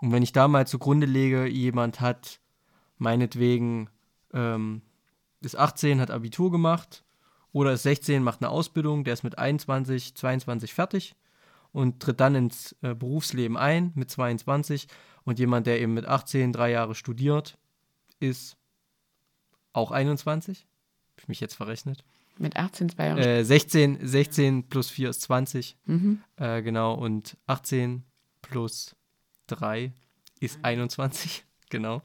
[0.01, 2.39] Und wenn ich da mal zugrunde lege, jemand hat
[2.97, 3.89] meinetwegen
[4.33, 4.81] ähm,
[5.45, 7.03] ist 18, hat Abitur gemacht
[7.51, 11.15] oder ist 16, macht eine Ausbildung, der ist mit 21, 22 fertig
[11.71, 14.87] und tritt dann ins äh, Berufsleben ein mit 22
[15.23, 17.57] und jemand, der eben mit 18 drei Jahre studiert,
[18.19, 18.57] ist
[19.73, 20.67] auch 21.
[21.11, 22.03] Hab ich mich jetzt verrechnet.
[22.37, 23.39] Mit 18, zwei Jahre.
[23.39, 25.77] Äh, 16, 16 plus 4 ist 20.
[25.85, 26.21] mhm.
[26.37, 26.93] Äh, genau.
[26.93, 28.03] Und 18
[28.41, 28.95] plus
[29.47, 29.93] 3
[30.39, 31.45] ist 21.
[31.69, 32.01] genau.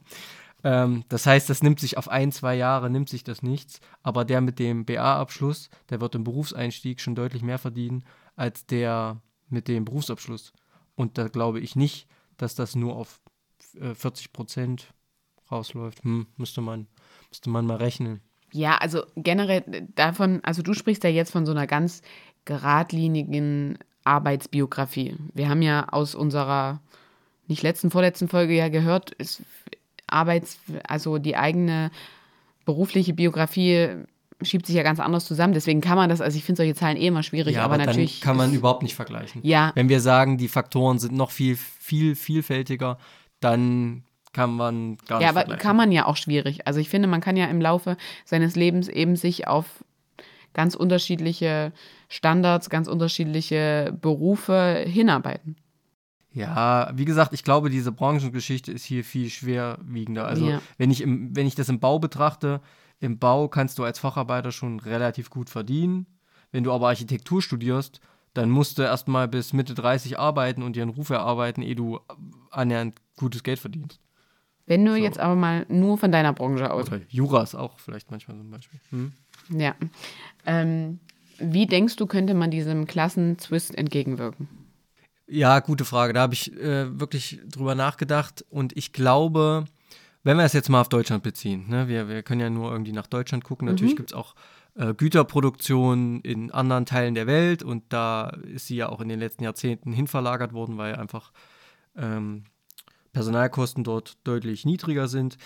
[0.63, 3.79] Ähm, das heißt, das nimmt sich auf ein, zwei Jahre, nimmt sich das nichts.
[4.03, 8.05] Aber der mit dem BA-Abschluss, der wird im Berufseinstieg schon deutlich mehr verdienen
[8.35, 10.53] als der mit dem Berufsabschluss.
[10.95, 12.07] Und da glaube ich nicht,
[12.37, 13.21] dass das nur auf
[13.79, 14.93] äh, 40 Prozent
[15.51, 16.03] rausläuft.
[16.03, 16.87] Hm, müsste man,
[17.29, 18.21] müsste man mal rechnen.
[18.53, 22.01] Ja, also generell davon, also du sprichst ja jetzt von so einer ganz
[22.45, 25.15] geradlinigen Arbeitsbiografie.
[25.33, 26.81] Wir haben ja aus unserer
[27.47, 29.43] nicht letzten, vorletzten Folge ja gehört, ist
[30.11, 31.91] Arbeits, also die eigene
[32.65, 33.89] berufliche Biografie
[34.41, 35.53] schiebt sich ja ganz anders zusammen.
[35.53, 37.85] Deswegen kann man das, also ich finde solche Zahlen eh immer schwierig, Ja, aber, aber,
[37.85, 38.21] natürlich.
[38.21, 39.41] kann man überhaupt nicht vergleichen.
[39.43, 42.97] Ja, Wenn wir sagen, die Faktoren sind noch viel, viel vielfältiger,
[43.39, 44.03] dann
[44.33, 46.67] kann man gar nicht Ja, aber kann man ja auch schwierig.
[46.67, 49.65] Also ich finde, man kann ja im Laufe seines Lebens eben sich auf
[50.53, 51.71] ganz unterschiedliche
[52.09, 55.55] Standards, ganz unterschiedliche Berufe hinarbeiten.
[56.33, 60.25] Ja, wie gesagt, ich glaube, diese Branchengeschichte ist hier viel schwerwiegender.
[60.25, 60.61] Also, Ja.
[60.77, 62.61] wenn, ich im, wenn ich das im Bau betrachte,
[62.99, 66.05] im Bau kannst du als Facharbeiter schon relativ gut verdienen.
[66.51, 67.99] Wenn du aber Architektur studierst,
[68.33, 71.99] dann musst du erstmal bis Mitte 30 arbeiten und dir einen Ruf erarbeiten, ehe du
[72.49, 73.99] annähernd gutes Geld verdienst.
[74.67, 74.97] Wenn du So.
[74.97, 76.87] jetzt aber mal nur von deiner Branche aus.
[76.87, 78.79] Oder Juras auch vielleicht manchmal zum Beispiel.
[78.91, 79.11] Hm?
[79.49, 79.75] Ja.
[80.45, 80.99] Ähm,
[81.39, 84.47] wie denkst du, könnte man diesem Klassenzwist entgegenwirken?
[85.33, 86.11] Ja, gute Frage.
[86.11, 89.63] Da habe ich äh, wirklich drüber nachgedacht und ich glaube,
[90.23, 92.91] wenn wir es jetzt mal auf Deutschland beziehen, ne, wir, wir können ja nur irgendwie
[92.91, 93.65] nach Deutschland gucken.
[93.65, 94.35] Natürlich gibt es auch
[94.75, 99.19] äh, Güterproduktion in anderen Teilen der Welt und da ist sie ja auch in den
[99.19, 101.31] letzten Jahrzehnten hinverlagert worden, weil einfach
[101.95, 102.43] ähm,
[103.13, 105.37] Personalkosten dort deutlich niedriger sind.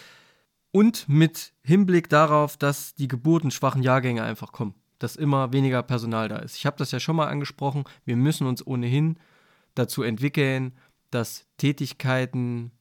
[0.71, 6.37] Und mit Hinblick darauf, dass die geburtenschwachen Jahrgänge einfach kommen, dass immer weniger Personal da
[6.37, 6.57] ist.
[6.57, 9.19] Ich habe das ja schon mal angesprochen, wir müssen uns ohnehin
[9.75, 10.73] dazu entwickeln,
[11.11, 12.71] dass Tätigkeiten,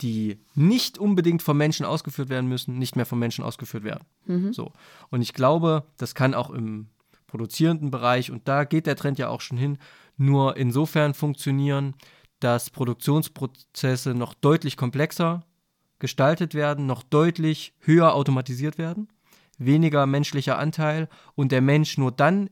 [0.00, 4.04] die nicht unbedingt von Menschen ausgeführt werden müssen, nicht mehr von Menschen ausgeführt werden.
[4.52, 4.72] So.
[5.10, 6.88] Und ich glaube, das kann auch im
[7.26, 9.78] produzierenden Bereich, und da geht der Trend ja auch schon hin,
[10.16, 11.94] nur insofern funktionieren,
[12.40, 15.44] dass Produktionsprozesse noch deutlich komplexer
[15.98, 19.08] gestaltet werden, noch deutlich höher automatisiert werden,
[19.58, 22.50] weniger menschlicher Anteil und der Mensch nur dann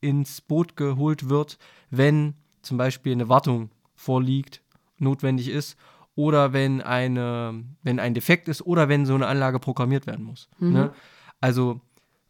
[0.00, 1.58] ins Boot geholt wird,
[1.90, 4.62] wenn zum Beispiel eine Wartung vorliegt,
[4.98, 5.76] notwendig ist
[6.14, 10.48] oder wenn, eine, wenn ein Defekt ist oder wenn so eine Anlage programmiert werden muss.
[10.58, 10.92] Ne?
[11.40, 11.80] Also,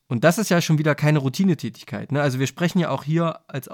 [0.09, 2.13] und das ist ja schon wieder keine Routinetätigkeit.
[2.13, 2.21] Ne?
[2.21, 3.69] Also wir sprechen ja auch hier, als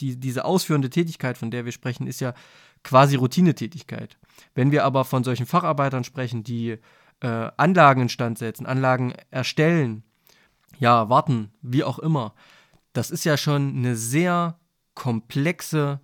[0.00, 2.34] die, diese ausführende Tätigkeit, von der wir sprechen, ist ja
[2.82, 4.18] quasi Routinetätigkeit.
[4.54, 6.78] Wenn wir aber von solchen Facharbeitern sprechen, die
[7.20, 10.02] äh, Anlagen instand setzen, Anlagen erstellen,
[10.78, 12.34] ja, warten, wie auch immer,
[12.92, 14.58] das ist ja schon eine sehr
[14.94, 16.00] komplexe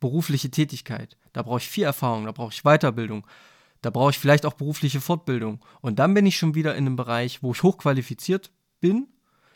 [0.00, 1.16] berufliche Tätigkeit.
[1.32, 3.26] Da brauche ich viel Erfahrung, da brauche ich Weiterbildung,
[3.82, 5.64] da brauche ich vielleicht auch berufliche Fortbildung.
[5.80, 9.08] Und dann bin ich schon wieder in einem Bereich, wo ich hochqualifiziert bin,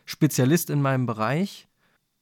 [0.05, 1.69] Spezialist in meinem Bereich.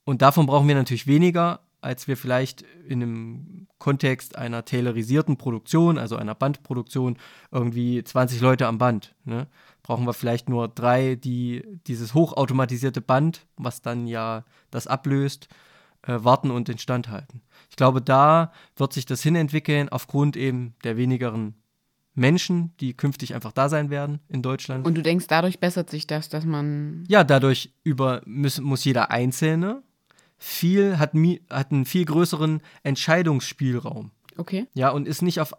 [0.04, 5.98] Und davon brauchen wir natürlich weniger als wir vielleicht in einem Kontext einer taylorisierten Produktion,
[5.98, 7.18] also einer Bandproduktion,
[7.50, 9.14] irgendwie 20 Leute am Band.
[9.24, 9.48] Ne?
[9.82, 15.48] Brauchen wir vielleicht nur drei, die dieses hochautomatisierte Band, was dann ja das ablöst,
[16.02, 17.42] äh, warten und instand halten.
[17.70, 21.54] Ich glaube, da wird sich das hinentwickeln aufgrund eben der wenigeren
[22.14, 24.86] Menschen, die künftig einfach da sein werden in Deutschland.
[24.86, 27.04] Und du denkst, dadurch bessert sich das, dass man.
[27.08, 29.82] Ja, dadurch über, muss, muss jeder Einzelne
[30.36, 31.12] viel, hat,
[31.50, 34.10] hat einen viel größeren Entscheidungsspielraum.
[34.36, 34.66] Okay.
[34.74, 35.54] Ja, und ist nicht auf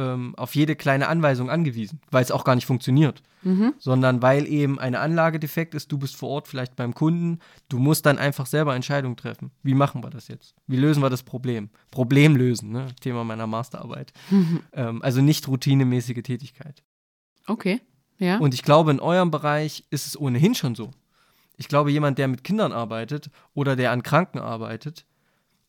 [0.00, 3.22] ähm, auf jede kleine Anweisung angewiesen, weil es auch gar nicht funktioniert.
[3.42, 3.74] Mhm.
[3.78, 7.38] Sondern weil eben eine Anlage defekt ist, du bist vor Ort vielleicht beim Kunden,
[7.68, 9.50] du musst dann einfach selber Entscheidungen treffen.
[9.62, 10.54] Wie machen wir das jetzt?
[10.66, 11.70] Wie lösen wir das Problem?
[11.90, 12.88] Problem lösen, ne?
[13.00, 14.12] Thema meiner Masterarbeit.
[14.30, 14.60] Mhm.
[14.72, 16.84] Ähm, also nicht routinemäßige Tätigkeit.
[17.46, 17.80] Okay,
[18.18, 18.38] ja.
[18.38, 20.92] Und ich glaube, in eurem Bereich ist es ohnehin schon so.
[21.56, 25.06] Ich glaube, jemand, der mit Kindern arbeitet oder der an Kranken arbeitet,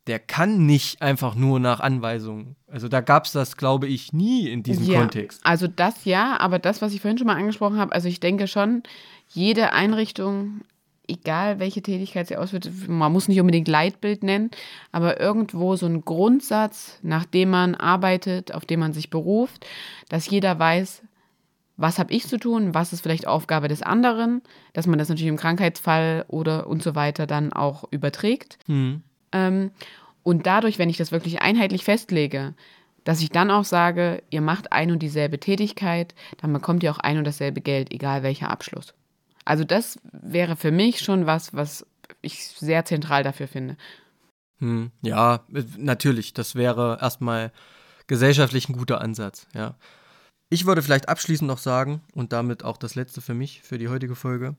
[0.07, 2.55] der kann nicht einfach nur nach Anweisungen.
[2.67, 5.41] Also da gab es das, glaube ich, nie in diesem ja, Kontext.
[5.43, 8.47] Also das ja, aber das, was ich vorhin schon mal angesprochen habe, also ich denke
[8.47, 8.81] schon,
[9.29, 10.61] jede Einrichtung,
[11.07, 14.49] egal welche Tätigkeit sie ausführt, man muss nicht unbedingt Leitbild nennen,
[14.91, 19.67] aber irgendwo so ein Grundsatz, nach dem man arbeitet, auf dem man sich beruft,
[20.09, 21.03] dass jeder weiß,
[21.77, 24.41] was habe ich zu tun, was ist vielleicht Aufgabe des anderen,
[24.73, 28.57] dass man das natürlich im Krankheitsfall oder und so weiter dann auch überträgt.
[28.67, 29.03] Mhm.
[29.31, 29.71] Ähm,
[30.23, 32.53] und dadurch, wenn ich das wirklich einheitlich festlege,
[33.03, 36.99] dass ich dann auch sage, ihr macht ein und dieselbe Tätigkeit, dann bekommt ihr auch
[36.99, 38.93] ein und dasselbe Geld, egal welcher Abschluss.
[39.45, 41.85] Also das wäre für mich schon was, was
[42.21, 43.77] ich sehr zentral dafür finde.
[44.59, 45.43] Hm, ja,
[45.77, 47.51] natürlich, das wäre erstmal
[48.05, 49.75] gesellschaftlich ein guter Ansatz, ja.
[50.49, 53.87] Ich würde vielleicht abschließend noch sagen, und damit auch das letzte für mich, für die
[53.87, 54.55] heutige Folge.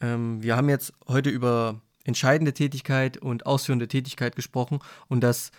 [0.00, 5.50] Ähm, wir haben jetzt heute über entscheidende Tätigkeit und ausführende Tätigkeit gesprochen und das,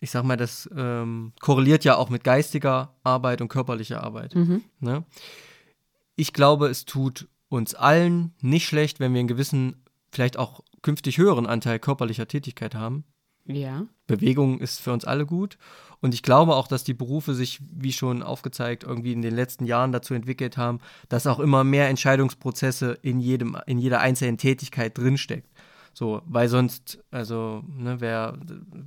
[0.00, 4.34] ich sag mal, das ähm, korreliert ja auch mit geistiger Arbeit und körperlicher Arbeit.
[4.34, 4.62] Mhm.
[4.80, 5.04] Ne?
[6.16, 11.18] Ich glaube, es tut uns allen nicht schlecht, wenn wir einen gewissen, vielleicht auch künftig
[11.18, 13.04] höheren Anteil körperlicher Tätigkeit haben.
[13.46, 13.86] Ja.
[14.06, 15.58] Bewegung ist für uns alle gut.
[16.00, 19.64] Und ich glaube auch, dass die Berufe sich, wie schon aufgezeigt, irgendwie in den letzten
[19.64, 24.98] Jahren dazu entwickelt haben, dass auch immer mehr Entscheidungsprozesse in, jedem, in jeder einzelnen Tätigkeit
[24.98, 25.48] drinsteckt.
[25.94, 28.38] So, weil sonst, also, ne, wär,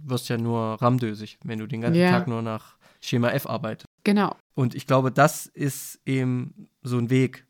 [0.04, 2.10] wirst ja nur ramdösig, wenn du den ganzen ja.
[2.10, 3.86] Tag nur nach Schema F arbeitest.
[4.04, 4.36] Genau.
[4.56, 7.46] Und ich glaube, das ist eben so ein Weg,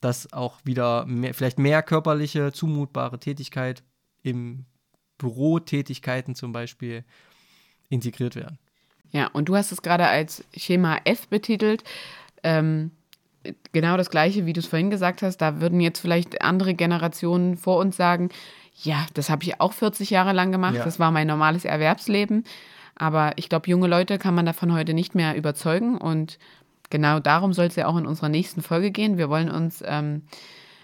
[0.00, 3.82] dass auch wieder mehr, vielleicht mehr körperliche, zumutbare Tätigkeit
[4.22, 4.66] im
[5.22, 7.04] Bürotätigkeiten zum Beispiel
[7.88, 8.58] integriert werden.
[9.12, 11.84] Ja, und du hast es gerade als Schema F betitelt.
[12.42, 12.90] Ähm,
[13.72, 15.38] genau das Gleiche, wie du es vorhin gesagt hast.
[15.38, 18.30] Da würden jetzt vielleicht andere Generationen vor uns sagen,
[18.82, 20.76] ja, das habe ich auch 40 Jahre lang gemacht.
[20.76, 20.84] Ja.
[20.84, 22.44] Das war mein normales Erwerbsleben.
[22.94, 25.98] Aber ich glaube, junge Leute kann man davon heute nicht mehr überzeugen.
[25.98, 26.38] Und
[26.90, 29.18] genau darum soll es ja auch in unserer nächsten Folge gehen.
[29.18, 30.22] Wir wollen uns ähm,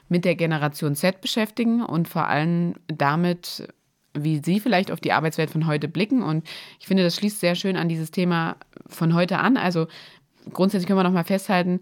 [0.08, 3.68] mit der Generation Z beschäftigen und vor allem damit,
[4.24, 6.22] wie Sie vielleicht auf die Arbeitswelt von heute blicken.
[6.22, 6.46] Und
[6.80, 8.56] ich finde, das schließt sehr schön an dieses Thema
[8.86, 9.56] von heute an.
[9.56, 9.86] Also
[10.52, 11.80] grundsätzlich können wir nochmal festhalten,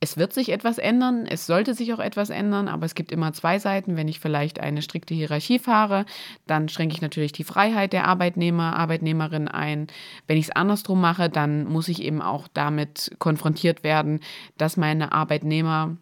[0.00, 3.32] es wird sich etwas ändern, es sollte sich auch etwas ändern, aber es gibt immer
[3.32, 3.96] zwei Seiten.
[3.96, 6.06] Wenn ich vielleicht eine strikte Hierarchie fahre,
[6.46, 9.88] dann schränke ich natürlich die Freiheit der Arbeitnehmer, Arbeitnehmerin ein.
[10.28, 14.20] Wenn ich es andersrum mache, dann muss ich eben auch damit konfrontiert werden,
[14.56, 15.96] dass meine Arbeitnehmer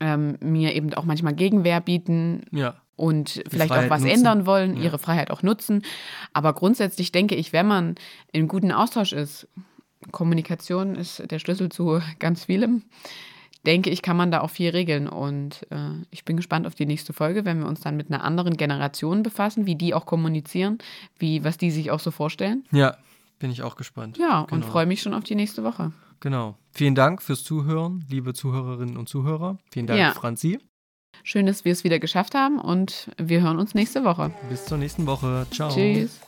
[0.00, 2.44] ähm, mir eben auch manchmal Gegenwehr bieten.
[2.52, 4.14] Ja und vielleicht auch was nutzen.
[4.18, 4.84] ändern wollen, ja.
[4.84, 5.82] ihre Freiheit auch nutzen.
[6.34, 7.94] Aber grundsätzlich denke ich, wenn man
[8.30, 9.48] in guten Austausch ist,
[10.12, 12.82] Kommunikation ist der Schlüssel zu ganz vielem,
[13.64, 15.08] denke ich, kann man da auch viel regeln.
[15.08, 18.22] Und äh, ich bin gespannt auf die nächste Folge, wenn wir uns dann mit einer
[18.22, 20.76] anderen Generation befassen, wie die auch kommunizieren,
[21.18, 22.64] wie, was die sich auch so vorstellen.
[22.70, 22.98] Ja,
[23.38, 24.18] bin ich auch gespannt.
[24.18, 24.52] Ja, genau.
[24.52, 25.92] und freue mich schon auf die nächste Woche.
[26.20, 26.58] Genau.
[26.70, 29.56] Vielen Dank fürs Zuhören, liebe Zuhörerinnen und Zuhörer.
[29.70, 30.12] Vielen Dank, ja.
[30.12, 30.58] Franzi.
[31.22, 34.30] Schön, dass wir es wieder geschafft haben und wir hören uns nächste Woche.
[34.48, 35.46] Bis zur nächsten Woche.
[35.50, 35.70] Ciao.
[35.70, 36.20] Tschüss.